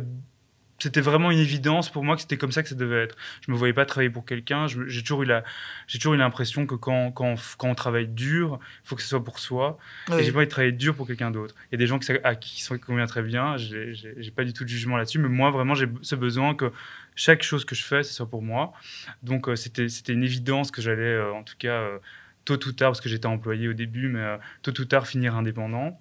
c'était 0.84 1.00
vraiment 1.00 1.30
une 1.30 1.38
évidence 1.38 1.88
pour 1.90 2.04
moi 2.04 2.14
que 2.14 2.20
c'était 2.20 2.36
comme 2.36 2.52
ça 2.52 2.62
que 2.62 2.68
ça 2.68 2.74
devait 2.74 3.04
être. 3.04 3.16
Je 3.46 3.50
me 3.50 3.56
voyais 3.56 3.72
pas 3.72 3.86
travailler 3.86 4.10
pour 4.10 4.26
quelqu'un. 4.26 4.66
J'ai 4.66 5.00
toujours 5.00 5.22
eu 5.22 5.26
la, 5.26 5.42
j'ai 5.86 5.98
toujours 5.98 6.12
eu 6.12 6.18
l'impression 6.18 6.66
que 6.66 6.74
quand, 6.74 7.10
quand, 7.10 7.36
quand, 7.56 7.68
on 7.68 7.74
travaille 7.74 8.06
dur, 8.06 8.58
il 8.84 8.88
faut 8.88 8.94
que 8.94 9.00
ce 9.00 9.08
soit 9.08 9.24
pour 9.24 9.38
soi. 9.38 9.78
Et 10.12 10.22
j'ai 10.22 10.30
pas 10.30 10.38
envie 10.38 10.46
de 10.46 10.50
travailler 10.50 10.72
dur 10.72 10.94
pour 10.94 11.06
quelqu'un 11.06 11.30
d'autre. 11.30 11.54
Il 11.70 11.72
y 11.72 11.76
a 11.76 11.78
des 11.78 11.86
gens 11.86 11.98
qui, 11.98 12.12
à 12.22 12.34
qui 12.34 12.62
ça 12.62 12.76
convient 12.76 13.06
très 13.06 13.22
bien. 13.22 13.56
J'ai 13.56 14.30
pas 14.36 14.44
du 14.44 14.52
tout 14.52 14.64
de 14.64 14.68
jugement 14.68 14.98
là-dessus. 14.98 15.18
Mais 15.18 15.28
moi, 15.28 15.50
vraiment, 15.50 15.74
j'ai 15.74 15.88
ce 16.02 16.16
besoin 16.16 16.54
que 16.54 16.70
chaque 17.16 17.42
chose 17.42 17.64
que 17.64 17.74
je 17.74 17.82
fais, 17.82 18.02
ce 18.02 18.12
soit 18.12 18.28
pour 18.28 18.42
moi. 18.42 18.74
Donc, 19.22 19.48
euh, 19.48 19.56
c'était, 19.56 19.88
c'était 19.88 20.12
une 20.12 20.24
évidence 20.24 20.70
que 20.70 20.82
j'allais, 20.82 21.02
euh, 21.02 21.32
en 21.32 21.44
tout 21.44 21.56
cas, 21.58 21.80
euh, 21.80 21.98
tôt 22.44 22.62
ou 22.66 22.72
tard, 22.72 22.90
parce 22.90 23.00
que 23.00 23.08
j'étais 23.08 23.26
employé 23.26 23.68
au 23.68 23.72
début, 23.72 24.08
mais 24.08 24.38
tôt 24.62 24.78
ou 24.78 24.84
tard 24.84 25.06
finir 25.06 25.34
indépendant. 25.34 25.98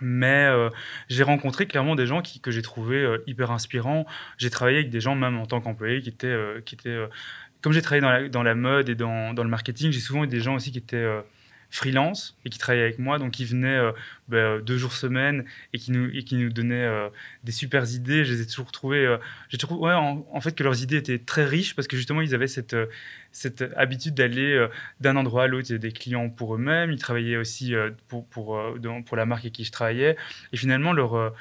Mais 0.00 0.44
euh, 0.46 0.68
j'ai 1.08 1.22
rencontré 1.22 1.66
clairement 1.66 1.94
des 1.94 2.06
gens 2.06 2.20
qui, 2.20 2.40
que 2.40 2.50
j'ai 2.50 2.62
trouvé 2.62 2.96
euh, 2.96 3.18
hyper 3.26 3.50
inspirants. 3.50 4.06
J'ai 4.36 4.50
travaillé 4.50 4.78
avec 4.78 4.90
des 4.90 5.00
gens, 5.00 5.14
même 5.14 5.38
en 5.38 5.46
tant 5.46 5.60
qu'employé, 5.60 6.00
qui 6.00 6.10
étaient. 6.10 6.26
Euh, 6.26 6.60
qui 6.64 6.74
étaient 6.74 6.98
comme 7.62 7.72
j'ai 7.72 7.82
travaillé 7.82 8.28
dans 8.28 8.42
la, 8.44 8.54
mode 8.54 8.88
et 8.88 8.94
dans, 8.94 9.34
dans 9.34 9.42
le 9.42 9.48
marketing, 9.48 9.90
j'ai 9.90 9.98
souvent 9.98 10.22
eu 10.22 10.28
des 10.28 10.38
gens 10.38 10.54
aussi 10.54 10.70
qui 10.70 10.78
étaient 10.78 11.04
freelance 11.68 12.38
et 12.44 12.50
qui 12.50 12.58
travaillaient 12.58 12.84
avec 12.84 13.00
moi, 13.00 13.18
donc 13.18 13.32
qui 13.32 13.44
venaient 13.44 13.80
bah, 14.28 14.60
deux 14.60 14.76
jours 14.76 14.92
semaine 14.92 15.44
et 15.72 15.78
qui 15.78 15.90
nous, 15.90 16.08
qui 16.22 16.36
nous 16.36 16.50
donnaient 16.50 16.88
des 17.42 17.50
super 17.50 17.90
idées. 17.90 18.24
Je 18.24 18.34
les 18.34 18.42
ai 18.42 18.46
toujours 18.46 18.70
trouvés. 18.70 19.16
j'ai 19.48 19.58
trouvé 19.58 19.94
en, 19.94 20.40
fait 20.40 20.54
que 20.54 20.62
leurs 20.62 20.80
idées 20.80 20.98
étaient 20.98 21.18
très 21.18 21.44
riches 21.44 21.74
parce 21.74 21.88
que 21.88 21.96
justement 21.96 22.20
ils 22.20 22.36
avaient 22.36 22.46
cette 22.46 22.76
cette 23.36 23.62
habitude 23.76 24.14
d'aller 24.14 24.54
euh, 24.54 24.68
d'un 25.00 25.14
endroit 25.16 25.44
à 25.44 25.46
l'autre. 25.46 25.74
des 25.74 25.92
clients 25.92 26.30
pour 26.30 26.54
eux-mêmes, 26.54 26.90
ils 26.90 26.98
travaillaient 26.98 27.36
aussi 27.36 27.74
euh, 27.74 27.90
pour, 28.08 28.26
pour, 28.26 28.56
euh, 28.56 29.02
pour 29.04 29.16
la 29.16 29.26
marque 29.26 29.42
avec 29.42 29.52
qui 29.52 29.64
je 29.64 29.72
travaillais. 29.72 30.16
Et 30.52 30.56
finalement, 30.56 30.94
leur, 30.94 31.34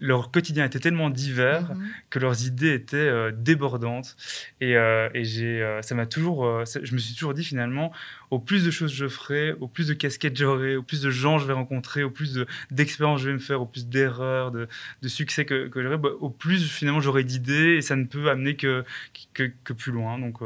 leur 0.00 0.30
quotidien 0.30 0.64
était 0.64 0.80
tellement 0.80 1.08
divers 1.08 1.74
mhm. 1.74 1.88
que 2.10 2.18
leurs 2.18 2.46
idées 2.46 2.74
étaient 2.74 2.96
euh, 2.96 3.30
débordantes. 3.32 4.16
Et, 4.60 4.76
euh, 4.76 5.08
et 5.14 5.24
j'ai, 5.24 5.62
euh, 5.62 5.82
ça 5.82 5.94
m'a 5.94 6.06
toujours, 6.06 6.64
je 6.64 6.94
me 6.94 6.98
suis 6.98 7.14
toujours 7.14 7.34
dit 7.34 7.44
finalement, 7.44 7.92
au 8.30 8.38
plus 8.38 8.64
de 8.64 8.70
choses 8.70 8.92
je 8.92 9.06
ferai, 9.06 9.52
au 9.52 9.68
plus 9.68 9.86
de 9.88 9.94
casquettes 9.94 10.36
j'aurai, 10.36 10.76
au 10.76 10.82
plus 10.82 11.00
de 11.00 11.10
gens 11.10 11.38
je 11.38 11.46
vais 11.46 11.52
rencontrer, 11.52 12.02
au 12.02 12.10
plus 12.10 12.44
d'expériences 12.70 13.20
je 13.20 13.28
vais 13.28 13.34
me 13.34 13.38
faire, 13.38 13.62
au 13.62 13.66
plus 13.66 13.86
d'erreurs, 13.86 14.50
de, 14.50 14.68
de, 15.02 15.08
succès 15.08 15.44
que, 15.44 15.68
que 15.68 15.82
j'aurai, 15.82 15.96
bah, 15.96 16.10
au 16.20 16.30
plus 16.30 16.68
finalement 16.68 17.00
j'aurai 17.00 17.22
d'idées 17.22 17.76
et 17.76 17.80
ça 17.80 17.94
ne 17.94 18.04
peut 18.04 18.28
amener 18.28 18.56
que, 18.56 18.84
que, 19.32 19.50
que 19.62 19.72
plus 19.72 19.92
loin. 19.92 20.18
Donc 20.18 20.38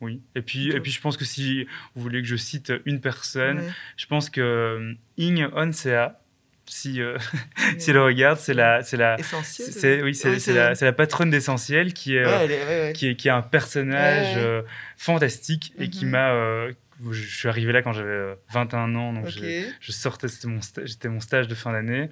oui. 0.00 0.20
Et 0.34 0.42
puis, 0.42 0.70
et 0.70 0.80
puis 0.80 0.90
je 0.90 1.00
pense 1.00 1.16
que 1.16 1.24
si 1.24 1.66
vous 1.94 2.02
voulez 2.02 2.22
que 2.22 2.28
je 2.28 2.36
cite 2.36 2.72
une 2.86 3.00
personne, 3.00 3.62
je 3.96 4.06
pense 4.06 4.30
que 4.30 4.94
Ing 5.18 5.46
Onsea, 5.54 6.18
si, 6.68 7.00
euh, 7.00 7.16
si 7.78 7.92
le 7.92 8.02
regarde, 8.02 8.38
c'est 8.38 8.54
la, 8.54 8.82
c'est 8.82 8.96
la, 8.96 9.16
c'est, 9.42 10.02
oui, 10.02 10.14
c'est, 10.14 10.38
c'est 10.38 10.52
la, 10.52 10.72
la, 10.74 10.92
patronne 10.92 11.30
d'essentiel 11.30 11.92
qui 11.92 12.16
est, 12.16 12.24
euh, 12.24 12.92
qui 12.92 13.08
est, 13.08 13.16
qui 13.16 13.28
est 13.28 13.32
un 13.32 13.42
personnage 13.42 14.34
euh, 14.36 14.62
fantastique 14.96 15.72
et 15.78 15.88
qui 15.88 16.04
mhm. 16.04 16.10
m'a, 16.10 16.68
je 17.10 17.36
suis 17.36 17.48
arrivé 17.48 17.72
là 17.72 17.82
quand 17.82 17.92
j'avais 17.92 18.36
21 18.52 18.94
ans, 18.94 19.12
donc 19.12 19.28
je, 19.28 19.92
sortais, 19.92 20.28
c'était 20.28 20.48
mon, 20.48 20.60
j'étais 20.84 21.08
mon 21.08 21.20
stage 21.20 21.48
de 21.48 21.54
fin 21.54 21.72
d'année 21.72 22.10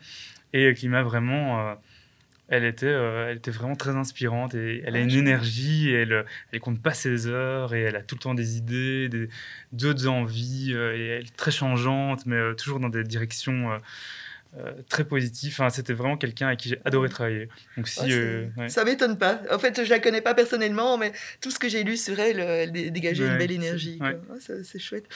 et 0.52 0.72
qui 0.74 0.88
m'a 0.88 1.02
vraiment, 1.02 1.76
elle 2.48 2.64
était, 2.64 2.86
elle 2.86 3.38
était 3.38 3.50
vraiment 3.50 3.76
très 3.76 3.96
inspirante 3.96 4.54
et 4.54 4.82
elle 4.84 4.94
a 4.94 5.00
une 5.00 5.10
énergie 5.10 5.90
et 5.90 6.02
elle, 6.02 6.24
elle 6.52 6.60
compte 6.60 6.80
pas 6.80 6.92
ses 6.92 7.26
heures 7.26 7.74
et 7.74 7.82
elle 7.82 7.96
a 7.96 8.02
tout 8.02 8.14
le 8.14 8.20
temps 8.20 8.34
des 8.34 8.56
idées, 8.56 9.08
des, 9.08 9.28
d'autres 9.72 10.06
envies 10.06 10.72
et 10.72 11.06
elle 11.06 11.24
est 11.24 11.36
très 11.36 11.50
changeante, 11.50 12.26
mais 12.26 12.54
toujours 12.54 12.78
dans 12.78 12.90
des 12.90 13.04
directions 13.04 13.70
euh, 14.56 14.72
très 14.88 15.02
positif. 15.02 15.60
c'était 15.70 15.94
vraiment 15.94 16.16
quelqu'un 16.16 16.46
avec 16.46 16.60
qui 16.60 16.68
j'ai 16.68 16.80
adoré 16.84 17.08
travailler. 17.08 17.48
Donc 17.76 17.88
si, 17.88 18.12
euh, 18.12 18.46
Ça 18.68 18.84
m'étonne 18.84 19.18
pas. 19.18 19.40
En 19.50 19.58
fait, 19.58 19.84
je 19.84 19.90
la 19.90 19.98
connais 19.98 20.20
pas 20.20 20.34
personnellement, 20.34 20.96
mais 20.96 21.12
tout 21.40 21.50
ce 21.50 21.58
que 21.58 21.68
j'ai 21.68 21.82
lu 21.82 21.96
sur 21.96 22.20
elle, 22.20 22.38
elle 22.38 22.70
dégageait 22.92 23.26
une 23.26 23.36
belle 23.38 23.50
énergie. 23.50 23.98
c'est 24.38 24.78
chouette. 24.78 25.06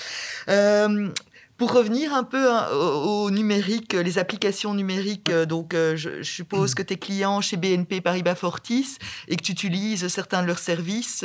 Euh, 0.49 1.09
pour 1.57 1.73
revenir 1.73 2.15
un 2.15 2.25
peu 2.25 2.53
hein, 2.53 2.69
au, 2.73 3.31
numérique, 3.31 3.93
les 3.93 4.19
applications 4.19 4.75
numériques, 4.75 5.31
donc 5.31 5.75
je, 5.75 6.23
suppose 6.23 6.75
que 6.75 6.83
tes 6.83 6.97
clients 6.97 7.41
chez 7.41 7.57
BNP 7.57 8.01
Paribas 8.01 8.37
Fortis 8.37 8.99
et 9.29 9.37
que 9.37 9.43
tu 9.43 9.53
utilises 9.53 10.07
certains 10.09 10.43
de 10.43 10.49
leurs 10.49 10.59
services. 10.59 11.25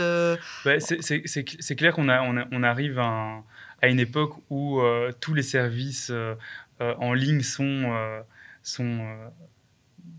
c'est 0.80 1.76
clair 1.76 1.94
qu'on 1.94 2.10
on, 2.10 2.64
arrive 2.64 3.00
à, 3.00 3.44
à, 3.82 3.88
une 3.88 4.00
époque 4.00 4.34
où 4.50 4.82
tous 5.20 5.34
les 5.36 5.44
services 5.44 6.12
euh, 6.12 6.36
en 6.80 7.14
ligne 7.14 7.42
sont, 7.42 7.64
euh, 7.64 8.22
sont 8.62 9.00
euh, 9.02 9.30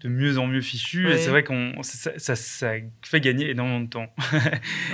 de 0.00 0.08
mieux 0.08 0.38
en 0.38 0.46
mieux 0.46 0.60
fichu. 0.60 1.10
Et 1.10 1.18
c'est 1.18 1.30
vrai 1.30 1.44
qu'on 1.44 1.82
ça, 1.82 2.36
ça, 2.36 2.72
fait 3.02 3.20
gagner 3.20 3.50
énormément 3.50 3.80
de 3.80 3.88
temps. 3.88 4.14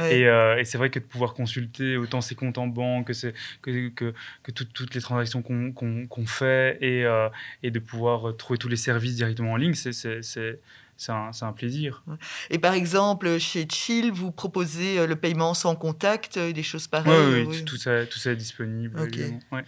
Euh, 0.00 0.56
et, 0.56 0.64
c'est 0.64 0.78
vrai 0.78 0.90
que 0.90 0.98
de 0.98 1.04
pouvoir 1.04 1.34
consulter 1.34 1.96
autant 1.96 2.20
ses 2.20 2.34
comptes 2.34 2.58
en 2.58 2.66
banque 2.66 3.12
que, 3.12 3.32
que, 3.62 3.88
que, 3.88 4.14
que 4.42 4.50
toutes 4.50 4.94
les 4.94 5.00
transactions 5.00 5.42
qu'on 5.42 6.26
fait 6.26 6.78
et, 6.80 7.04
euh, 7.04 7.28
et 7.62 7.70
de 7.70 7.78
pouvoir 7.78 8.36
trouver 8.36 8.58
tous 8.58 8.68
les 8.68 8.76
services 8.76 9.16
directement 9.16 9.52
en 9.52 9.56
ligne, 9.56 9.74
c'est 9.74 9.92
c'est 9.92 11.12
un, 11.12 11.30
un, 11.40 11.52
plaisir. 11.52 12.04
Et 12.50 12.58
par 12.58 12.74
exemple, 12.74 13.38
chez 13.38 13.66
Chill, 13.70 14.12
vous 14.12 14.32
proposez 14.32 14.98
euh, 14.98 15.06
le 15.06 15.16
paiement 15.16 15.54
sans 15.54 15.74
contact, 15.74 16.38
des 16.38 16.62
choses 16.62 16.88
pareilles 16.88 17.46
Oui, 17.46 17.56
oui, 17.56 17.64
Tout, 17.64 17.76
ça, 17.76 18.04
tout 18.06 18.18
ça 18.18 18.32
est 18.32 18.36
disponible. 18.36 19.00
Ouais. 19.50 19.64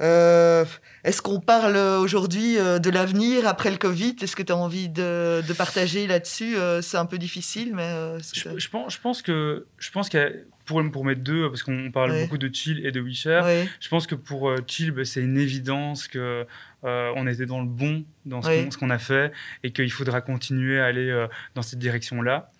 Euh, 0.00 0.64
est-ce 1.04 1.20
qu'on 1.20 1.40
parle 1.40 1.76
aujourd'hui 1.76 2.58
euh, 2.58 2.78
de 2.78 2.90
l'avenir 2.90 3.46
après 3.46 3.70
le 3.70 3.76
Covid? 3.76 4.16
Est-ce 4.20 4.34
que 4.34 4.42
tu 4.42 4.52
as 4.52 4.56
envie 4.56 4.88
de, 4.88 5.42
partager 5.56 6.06
là-dessus? 6.06 6.56
Euh, 6.56 6.80
C'est 6.80 6.96
un 6.96 7.06
peu 7.06 7.18
difficile, 7.18 7.72
mais... 7.74 8.18
Je, 8.32 8.68
pense, 8.68 8.94
je 8.94 9.00
pense 9.00 9.22
que... 9.22 9.66
Je 9.78 9.90
pense 9.90 10.08
qu'il 10.08 10.46
pour, 10.64 10.82
pour 10.92 11.04
mettre 11.04 11.22
deux, 11.22 11.48
parce 11.48 11.62
qu'on 11.62 11.90
parle 11.90 12.18
beaucoup 12.22 12.38
de 12.38 12.48
Chill 12.54 12.86
et 12.86 12.92
de 12.92 13.00
WeShare, 13.00 13.44
je 13.80 13.88
pense 13.88 14.06
que 14.06 14.14
pour 14.14 14.54
Chill, 14.68 14.92
bah, 14.92 15.04
c'est 15.04 15.20
une 15.20 15.36
évidence 15.36 16.06
que 16.06 16.46
on 16.82 17.26
était 17.26 17.46
dans 17.46 17.60
le 17.60 17.66
bon 17.66 18.04
dans 18.24 18.40
ce 18.42 18.76
qu'on 18.78 18.90
a 18.90 18.98
fait 18.98 19.32
et 19.64 19.72
qu'il 19.72 19.90
faudra 19.90 20.20
continuer 20.20 20.80
à 20.80 20.86
aller 20.86 21.26
dans 21.54 21.62
cette 21.62 21.80
direction-là. 21.80 22.52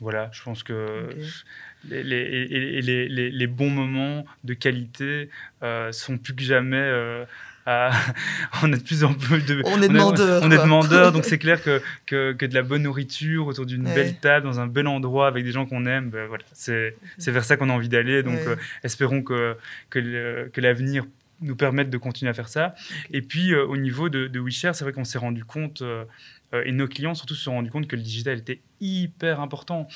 Voilà, 0.00 0.30
je 0.32 0.42
pense 0.42 0.62
que 0.62 1.08
les, 1.88 2.02
les, 2.02 3.08
les, 3.08 3.30
les, 3.30 3.46
bons 3.46 3.70
moments 3.70 4.24
de 4.44 4.54
qualité 4.54 5.28
euh, 5.62 5.92
sont 5.92 6.18
plus 6.18 6.34
que 6.34 6.42
jamais 6.42 6.76
euh, 6.76 7.24
on 8.62 8.72
est 8.72 8.78
de 8.78 8.82
plus 8.82 9.04
en 9.04 9.14
plus 9.14 9.44
de 9.44 9.62
on 9.64 9.80
est 9.80 9.88
demandeur 9.88 10.42
on, 10.42 10.50
est 10.50 10.56
demandeur 10.56 11.12
donc 11.12 11.24
c'est 11.26 11.38
clair 11.38 11.62
que, 11.62 11.80
que, 12.06 12.32
que, 12.32 12.46
de 12.46 12.54
la 12.54 12.62
bonne 12.62 12.82
nourriture 12.82 13.46
autour 13.46 13.66
d'une 13.66 13.84
belle 13.84 14.16
table 14.16 14.46
dans 14.46 14.58
un 14.58 14.66
bel 14.66 14.86
endroit 14.86 15.28
avec 15.28 15.44
des 15.44 15.52
gens 15.52 15.66
qu'on 15.66 15.86
aime 15.86 16.10
ben 16.10 16.26
voilà 16.26 16.44
c'est 16.52 16.94
vers 17.18 17.44
ça 17.44 17.56
qu'on 17.56 17.68
a 17.68 17.72
envie 17.72 17.88
d'aller 17.88 18.22
donc 18.22 18.38
euh, 18.38 18.56
espérons 18.82 19.22
que 19.22 19.56
que 19.90 20.60
l'avenir 20.60 21.04
nous 21.42 21.56
permette 21.56 21.88
de 21.88 21.96
continuer 21.96 22.28
à 22.28 22.34
faire 22.34 22.50
ça. 22.50 22.74
Et 23.12 23.22
puis 23.22 23.54
au 23.54 23.78
niveau 23.78 24.10
de, 24.10 24.26
de 24.26 24.40
WeShare 24.40 24.74
c'est 24.74 24.84
vrai 24.84 24.92
qu'on 24.92 25.04
s'est 25.06 25.16
rendu 25.16 25.42
compte 25.42 25.82
et 26.52 26.72
nos 26.72 26.88
clients 26.88 27.14
surtout 27.14 27.34
se 27.34 27.44
sont 27.44 27.52
rendus 27.52 27.70
compte 27.70 27.86
que 27.86 27.96
le 27.96 28.02
digital 28.02 28.38
était 28.38 28.60
hyper 28.80 29.40
important. 29.40 29.86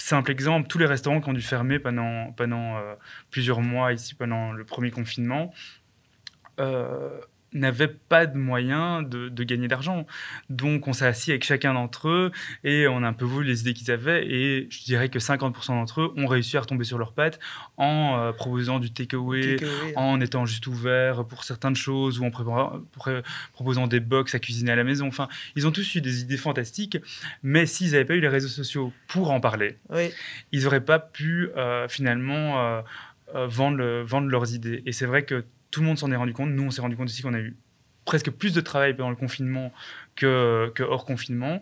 Simple 0.00 0.30
exemple, 0.30 0.68
tous 0.68 0.78
les 0.78 0.86
restaurants 0.86 1.20
qui 1.20 1.28
ont 1.28 1.32
dû 1.32 1.42
fermer 1.42 1.80
pendant, 1.80 2.30
pendant 2.32 2.76
euh, 2.76 2.94
plusieurs 3.32 3.60
mois 3.60 3.92
ici, 3.92 4.14
pendant 4.14 4.52
le 4.52 4.64
premier 4.64 4.92
confinement, 4.92 5.52
euh, 6.60 7.20
n'avaient 7.58 7.88
pas 7.88 8.26
de 8.26 8.36
moyens 8.36 9.08
de, 9.08 9.44
gagner 9.44 9.68
d'argent. 9.68 10.06
Donc 10.50 10.88
on 10.88 10.92
s'est 10.92 11.06
assis 11.06 11.30
avec 11.30 11.44
chacun 11.44 11.74
d'entre 11.74 12.08
eux 12.08 12.32
et 12.64 12.86
on 12.88 13.02
a 13.02 13.08
un 13.08 13.12
peu 13.12 13.24
vu 13.24 13.44
les 13.44 13.60
idées 13.60 13.74
qu'ils 13.74 13.90
avaient 13.90 14.26
et 14.26 14.68
je 14.70 14.84
dirais 14.84 15.08
que 15.08 15.18
50% 15.18 15.68
d'entre 15.68 16.02
eux 16.02 16.12
ont 16.16 16.26
réussi 16.26 16.56
à 16.56 16.60
retomber 16.60 16.84
sur 16.84 16.98
leurs 16.98 17.12
pattes 17.12 17.38
en 17.76 18.18
euh, 18.18 18.32
proposant 18.32 18.78
du 18.78 18.92
takeaway, 18.92 19.56
en 19.96 20.20
étant 20.20 20.46
juste 20.46 20.66
ouvert 20.66 21.24
pour 21.24 21.44
certaines 21.44 21.76
choses 21.76 22.18
ou 22.18 22.24
en 22.24 22.30
proposant 23.52 23.86
des 23.86 24.00
box 24.00 24.34
à 24.34 24.38
cuisiner 24.38 24.72
à 24.72 24.76
la 24.76 24.84
maison. 24.84 25.06
Enfin, 25.06 25.28
ils 25.56 25.66
ont 25.66 25.72
tous 25.72 25.94
eu 25.94 26.00
des 26.00 26.20
idées 26.20 26.36
fantastiques, 26.36 26.98
mais 27.42 27.66
s'ils 27.66 27.92
n'avaient 27.92 28.04
pas 28.04 28.14
eu 28.14 28.20
les 28.20 28.28
réseaux 28.28 28.48
sociaux 28.48 28.92
pour 29.06 29.30
en 29.30 29.40
parler, 29.40 29.78
ils 30.52 30.64
n'auraient 30.64 30.84
pas 30.84 30.98
pu 30.98 31.50
euh, 31.56 31.88
finalement 31.88 32.58
euh, 32.58 32.82
leurs 33.34 34.54
idées. 34.54 34.82
Et 34.86 34.92
c'est 34.92 35.06
vrai 35.06 35.24
que 35.24 35.44
tout 35.70 35.80
le 35.80 35.86
monde 35.86 35.98
s'en 35.98 36.10
est 36.10 36.16
rendu 36.16 36.32
compte. 36.32 36.50
Nous, 36.50 36.62
on 36.62 36.70
s'est 36.70 36.80
rendu 36.80 36.96
compte 36.96 37.08
aussi 37.08 37.22
qu'on 37.22 37.34
a 37.34 37.40
eu 37.40 37.56
presque 38.04 38.30
plus 38.30 38.54
de 38.54 38.60
travail 38.60 38.94
pendant 38.94 39.10
le 39.10 39.16
confinement 39.16 39.72
que, 40.16 40.72
que 40.74 40.82
hors 40.82 41.04
confinement. 41.04 41.60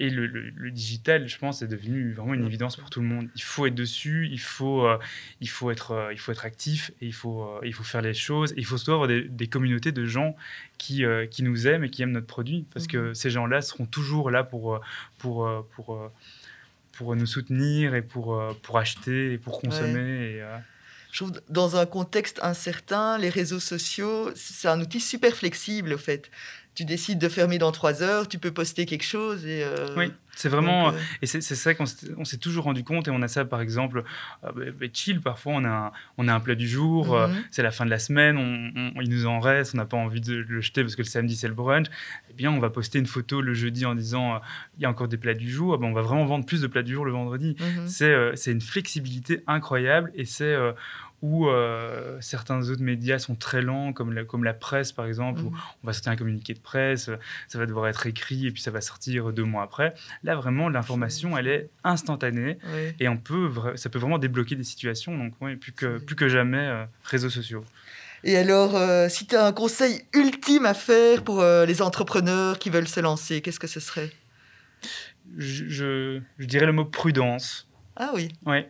Et 0.00 0.10
le, 0.10 0.70
digital, 0.70 1.26
je 1.26 1.36
pense, 1.38 1.60
est 1.60 1.66
devenu 1.66 2.12
vraiment 2.12 2.34
une 2.34 2.46
évidence 2.46 2.76
pour 2.76 2.88
tout 2.88 3.00
le 3.00 3.06
monde. 3.06 3.28
Il 3.34 3.42
faut 3.42 3.66
être 3.66 3.74
dessus, 3.74 4.28
il 4.30 4.38
faut, 4.38 4.86
euh, 4.86 4.96
il 5.40 5.48
faut, 5.48 5.72
être, 5.72 5.90
euh, 5.90 6.12
il 6.12 6.20
faut 6.20 6.30
être 6.30 6.44
actif, 6.44 6.92
et 7.00 7.06
il 7.06 7.12
faut, 7.12 7.42
euh, 7.42 7.60
il 7.64 7.74
faut 7.74 7.82
faire 7.82 8.00
les 8.00 8.14
choses. 8.14 8.54
il 8.56 8.64
faut 8.64 8.76
surtout 8.76 8.92
avoir 8.92 9.08
des, 9.08 9.48
communautés 9.48 9.90
de 9.90 10.04
gens 10.04 10.36
qui, 10.78 11.02
qui 11.32 11.42
nous 11.42 11.66
aiment 11.66 11.82
et 11.82 11.90
qui 11.90 12.02
aiment 12.02 12.12
notre 12.12 12.28
produit. 12.28 12.64
Parce 12.72 12.86
que 12.86 13.08
mhm. 13.08 13.14
ces 13.14 13.30
gens-là 13.30 13.60
seront 13.60 13.86
toujours 13.86 14.30
là 14.30 14.44
pour, 14.44 14.80
pour, 15.18 15.66
pour, 15.74 16.12
pour, 16.92 17.16
nous 17.16 17.26
soutenir 17.26 17.96
et 17.96 18.02
pour, 18.02 18.40
pour 18.62 18.78
acheter 18.78 19.32
et 19.32 19.38
pour 19.38 19.60
consommer. 19.60 20.36
Et, 20.36 20.42
je 21.18 21.24
trouve 21.24 21.40
dans 21.48 21.74
un 21.74 21.84
contexte 21.84 22.38
incertain, 22.44 23.18
les 23.18 23.28
réseaux 23.28 23.58
sociaux, 23.58 24.30
c'est 24.36 24.68
un 24.68 24.80
outil 24.80 25.00
super 25.00 25.34
flexible, 25.34 25.94
au 25.94 25.98
fait. 25.98 26.30
Tu 26.76 26.84
décides 26.84 27.18
de 27.18 27.28
fermer 27.28 27.58
dans 27.58 27.72
trois 27.72 28.04
heures, 28.04 28.28
tu 28.28 28.38
peux 28.38 28.52
poster 28.52 28.86
quelque 28.86 29.04
chose 29.04 29.44
et... 29.44 29.64
Euh, 29.64 29.88
oui, 29.96 30.12
c'est 30.36 30.48
vraiment... 30.48 30.90
Euh, 30.90 30.92
et 31.20 31.26
c'est 31.26 31.40
ça 31.40 31.74
qu'on 31.74 31.86
s'est 31.86 32.36
toujours 32.36 32.62
rendu 32.62 32.84
compte, 32.84 33.08
et 33.08 33.10
on 33.10 33.20
a 33.20 33.26
ça 33.26 33.44
par 33.44 33.60
exemple, 33.60 34.04
euh, 34.44 34.52
bah, 34.52 34.62
bah, 34.78 34.86
chill, 34.92 35.20
parfois 35.20 35.54
on 35.54 35.64
a, 35.64 35.68
un, 35.68 35.92
on 36.18 36.28
a 36.28 36.32
un 36.32 36.38
plat 36.38 36.54
du 36.54 36.68
jour, 36.68 37.18
mhm. 37.18 37.34
c'est 37.50 37.64
la 37.64 37.72
fin 37.72 37.84
de 37.84 37.90
la 37.90 37.98
semaine, 37.98 38.36
on, 38.36 39.00
il 39.00 39.10
nous 39.10 39.26
en 39.26 39.40
reste, 39.40 39.74
on 39.74 39.78
n'a 39.78 39.86
pas 39.86 39.96
envie 39.96 40.20
de 40.20 40.36
le 40.36 40.60
jeter 40.60 40.82
parce 40.82 40.94
que 40.94 41.02
le 41.02 41.08
samedi 41.08 41.34
c'est 41.34 41.48
le 41.48 41.54
brunch, 41.54 41.86
eh 42.30 42.34
bien 42.34 42.52
on 42.52 42.60
va 42.60 42.70
poster 42.70 43.00
une 43.00 43.06
photo 43.06 43.40
le 43.40 43.54
jeudi 43.54 43.84
en 43.84 43.96
disant 43.96 44.40
il 44.76 44.82
y 44.82 44.86
a 44.86 44.88
encore 44.88 45.08
des 45.08 45.16
plats 45.16 45.34
du 45.34 45.50
jour, 45.50 45.74
eh 45.74 45.78
ben, 45.80 45.88
on 45.88 45.94
va 45.94 46.02
vraiment 46.02 46.26
vendre 46.26 46.46
plus 46.46 46.60
de 46.60 46.68
plats 46.68 46.84
du 46.84 46.94
jour 46.94 47.04
le 47.04 47.10
vendredi. 47.10 47.56
Mhm. 47.58 47.88
C'est 47.88 48.52
une 48.52 48.60
flexibilité 48.60 49.42
incroyable 49.48 50.12
et 50.14 50.24
c'est 50.24 50.54
où 51.22 51.48
euh, 51.48 52.18
certains 52.20 52.68
autres 52.70 52.82
médias 52.82 53.18
sont 53.18 53.34
très 53.34 53.60
lents, 53.60 53.92
comme 53.92 54.12
la, 54.12 54.24
comme 54.24 54.44
la 54.44 54.54
presse 54.54 54.92
par 54.92 55.06
exemple, 55.06 55.40
où 55.40 55.50
mhm. 55.50 55.58
on 55.82 55.86
va 55.86 55.92
sortir 55.92 56.12
un 56.12 56.16
communiqué 56.16 56.54
de 56.54 56.60
presse, 56.60 57.10
ça 57.48 57.58
va 57.58 57.66
devoir 57.66 57.88
être 57.88 58.06
écrit 58.06 58.46
et 58.46 58.52
puis 58.52 58.62
ça 58.62 58.70
va 58.70 58.80
sortir 58.80 59.32
deux 59.32 59.44
mois 59.44 59.62
après. 59.62 59.94
Là, 60.22 60.36
vraiment, 60.36 60.68
l'information, 60.68 61.36
elle 61.36 61.48
est 61.48 61.70
instantanée 61.82 62.58
et 63.00 63.08
on 63.08 63.16
peut, 63.16 63.50
ça 63.76 63.88
peut 63.88 63.98
vraiment 63.98 64.18
débloquer 64.18 64.54
des 64.54 64.64
situations. 64.64 65.16
Donc, 65.16 65.34
plus, 65.60 65.72
que, 65.72 65.98
plus 65.98 66.16
que 66.16 66.28
jamais, 66.28 66.58
euh, 66.58 66.84
réseaux 67.02 67.30
sociaux. 67.30 67.64
Et 68.24 68.36
alors, 68.36 68.76
euh, 68.76 69.08
si 69.08 69.26
tu 69.26 69.36
as 69.36 69.46
un 69.46 69.52
conseil 69.52 70.02
ultime 70.12 70.66
à 70.66 70.74
faire 70.74 71.24
pour 71.24 71.42
les 71.42 71.82
entrepreneurs 71.82 72.58
qui 72.58 72.70
veulent 72.70 72.88
se 72.88 73.00
lancer, 73.00 73.40
qu'est-ce 73.40 73.60
que 73.60 73.66
ce 73.66 73.80
serait? 73.80 74.10
Je, 75.36 75.68
je, 75.68 76.20
je, 76.38 76.46
dirais 76.46 76.66
le 76.66 76.72
mot 76.72 76.84
prudence. 76.84 77.68
Ah 77.96 78.12
oui. 78.14 78.28
Oui 78.46 78.64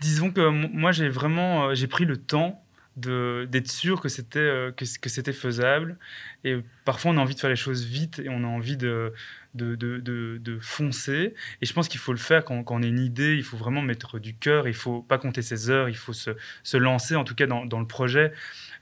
disons 0.00 0.30
que 0.30 0.48
moi, 0.48 0.92
j'ai 0.92 1.08
vraiment 1.08 1.68
euh, 1.68 1.74
j'ai 1.74 1.86
pris 1.86 2.04
le 2.04 2.16
temps 2.16 2.64
d'être 2.96 3.70
sûr 3.70 4.00
que 4.00 4.08
c'était 4.08 4.38
euh, 4.40 4.72
que, 4.72 4.84
c'était 4.84 5.32
faisable. 5.32 5.98
Et 6.44 6.56
parfois, 6.84 7.12
on 7.12 7.16
a 7.16 7.20
envie 7.20 7.34
de 7.34 7.40
faire 7.40 7.50
les 7.50 7.56
choses 7.56 7.84
vite 7.84 8.18
et 8.18 8.28
on 8.28 8.42
a 8.42 8.46
envie 8.46 8.76
de, 8.76 9.12
de, 9.54 9.76
de, 9.76 9.98
de, 10.38 10.58
foncer. 10.60 11.34
Et 11.62 11.66
je 11.66 11.72
pense 11.72 11.88
qu'il 11.88 12.00
faut 12.00 12.12
le 12.12 12.18
faire 12.18 12.44
quand, 12.44 12.62
quand, 12.64 12.76
on 12.76 12.82
a 12.82 12.86
une 12.86 12.98
idée. 12.98 13.36
Il 13.36 13.44
faut 13.44 13.56
vraiment 13.56 13.82
mettre 13.82 14.18
du 14.18 14.34
cœur. 14.34 14.66
Il 14.66 14.74
faut 14.74 15.02
pas 15.02 15.18
compter 15.18 15.42
ses 15.42 15.70
heures. 15.70 15.88
Il 15.88 15.96
faut 15.96 16.12
se, 16.12 16.30
se 16.62 16.76
lancer, 16.76 17.14
en 17.14 17.24
tout 17.24 17.34
cas 17.34 17.46
dans, 17.46 17.66
dans 17.66 17.80
le 17.80 17.86
projet. 17.86 18.32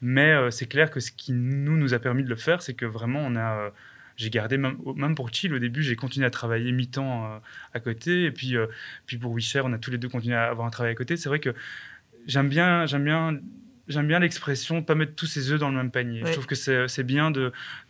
Mais 0.00 0.32
euh, 0.32 0.50
c'est 0.50 0.66
clair 0.66 0.90
que 0.90 1.00
ce 1.00 1.12
qui 1.12 1.32
nous, 1.32 1.76
nous 1.76 1.94
a 1.94 1.98
permis 1.98 2.24
de 2.24 2.28
le 2.28 2.36
faire, 2.36 2.62
c'est 2.62 2.74
que 2.74 2.86
vraiment, 2.86 3.20
on 3.20 3.36
a 3.36 3.72
j'ai 4.16 4.30
gardé, 4.30 4.56
même, 4.56 4.76
même, 4.96 5.14
pour 5.14 5.32
Chill, 5.32 5.52
au 5.52 5.58
début, 5.58 5.82
j'ai 5.82 5.96
continué 5.96 6.26
à 6.26 6.30
travailler 6.30 6.72
mi-temps 6.72 7.26
euh, 7.26 7.38
à 7.74 7.80
côté. 7.80 8.24
Et 8.24 8.30
puis, 8.30 8.56
euh, 8.56 8.66
puis 9.06 9.18
pour 9.18 9.32
WeShare, 9.34 9.66
on 9.66 9.72
a 9.72 9.78
tous 9.78 9.90
les 9.90 9.98
deux 9.98 10.08
continué 10.08 10.34
à 10.34 10.48
avoir 10.48 10.66
un 10.66 10.70
travail 10.70 10.92
à 10.92 10.94
côté. 10.94 11.16
C'est 11.16 11.28
vrai 11.28 11.38
que 11.38 11.54
j'aime 12.26 12.48
bien, 12.48 12.86
j'aime 12.86 13.04
bien, 13.04 13.38
j'aime 13.88 14.08
bien 14.08 14.18
l'expression 14.18 14.82
pas 14.82 14.94
mettre 14.94 15.14
tous 15.14 15.26
ses 15.26 15.52
œufs 15.52 15.60
dans 15.60 15.68
le 15.68 15.76
même 15.76 15.90
panier. 15.90 16.22
Je 16.24 16.32
trouve 16.32 16.46
que 16.46 16.54
c'est 16.54 17.04
bien 17.04 17.30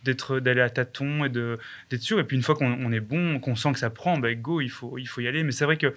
d'être 0.03 0.39
d'aller 0.39 0.61
à 0.61 0.69
tâtons 0.69 1.23
et 1.23 1.29
d'être 1.29 2.01
sûr. 2.01 2.19
Et 2.19 2.25
puis 2.25 2.35
une 2.35 2.43
fois 2.43 2.55
qu'on 2.55 2.91
est 2.91 2.99
bon, 2.99 3.39
qu'on 3.39 3.55
sent 3.55 3.71
que 3.71 3.79
ça 3.79 3.89
prend, 3.89 4.17
bah, 4.17 4.33
go, 4.35 4.59
il 4.59 4.69
faut 4.69 4.97
il 4.97 5.07
faut 5.07 5.21
y 5.21 5.27
aller. 5.27 5.43
Mais 5.43 5.51
c'est 5.51 5.65
vrai 5.65 5.77
que 5.77 5.93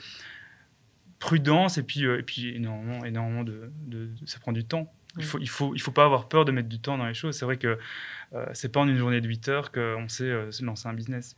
prudence 1.19 1.77
et 1.77 1.83
puis 1.83 2.07
euh, 2.07 2.19
et 2.19 2.23
puis 2.23 2.55
énormément 2.55 3.05
énormément 3.05 3.45
de, 3.45 3.71
de, 3.87 4.09
ça 4.27 4.39
prend 4.39 4.53
du 4.53 4.65
temps. 4.65 4.93
Il 5.17 5.25
faut 5.25 5.39
il 5.39 5.49
faut 5.49 5.75
il 5.75 5.81
faut 5.81 5.91
pas 5.91 6.05
avoir 6.05 6.29
peur 6.29 6.45
de 6.45 6.53
mettre 6.53 6.69
du 6.69 6.79
temps 6.79 6.97
dans 6.97 7.07
les 7.07 7.15
choses. 7.15 7.37
C'est 7.37 7.45
vrai 7.45 7.57
que 7.57 7.79
euh, 8.35 8.47
c'est 8.53 8.71
pas 8.71 8.81
en 8.81 8.89
une 8.89 8.99
journée 8.99 9.21
de 9.21 9.27
8 9.27 9.49
heures 9.49 9.73
qu'on 9.73 10.09
sait 10.09 10.25
euh, 10.25 10.51
se 10.53 10.65
lancer 10.65 10.89
un 10.89 10.95
business. 10.95 11.37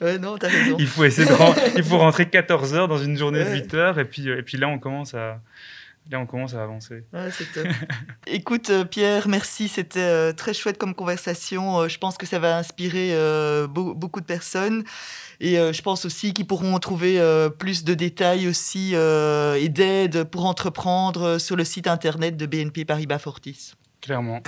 Ouais, 0.00 0.18
non, 0.20 0.38
t'as 0.38 0.48
raison. 0.48 0.76
il 0.78 0.86
faut 0.86 1.04
essayer 1.04 1.28
de 1.28 1.34
il 1.76 1.82
faut 1.82 1.98
rentrer 1.98 2.28
14 2.28 2.74
heures 2.74 2.88
dans 2.88 2.98
une 2.98 3.16
journée 3.16 3.44
de 3.44 3.50
8 3.50 3.74
heures 3.74 3.98
et 3.98 4.04
puis, 4.04 4.28
euh, 4.28 4.38
et 4.38 4.42
puis 4.42 4.58
là, 4.58 4.68
on 4.68 4.78
commence 4.78 5.14
à, 5.14 5.40
Là, 6.10 6.20
on 6.20 6.26
commence 6.26 6.54
à 6.54 6.62
avancer. 6.62 7.04
Ouais, 7.12 7.30
c'est 7.30 7.52
top. 7.52 7.66
Écoute, 8.26 8.70
Pierre, 8.90 9.28
merci. 9.28 9.68
C'était 9.68 10.32
très 10.34 10.54
chouette 10.54 10.78
comme 10.78 10.94
conversation. 10.94 11.88
je 11.88 11.98
pense 11.98 12.16
que 12.16 12.26
ça 12.26 12.38
va 12.38 12.56
inspirer 12.56 13.16
beaucoup 13.68 14.20
de 14.20 14.26
personnes. 14.26 14.84
Et 15.40 15.56
je 15.56 15.82
pense 15.82 16.04
aussi 16.04 16.32
qu'ils 16.32 16.46
pourront 16.46 16.78
trouver 16.78 17.20
plus 17.58 17.84
de 17.84 17.94
détails 17.94 18.46
aussi 18.46 18.94
et 18.94 19.68
d'aide 19.68 20.24
pour 20.24 20.46
entreprendre 20.46 21.38
sur 21.38 21.56
le 21.56 21.64
site 21.64 21.88
internet 21.88 22.36
de 22.36 22.46
BNP 22.46 22.84
Paribas 22.84 23.18
Fortis. 23.18 23.72
Clairement. 24.00 24.40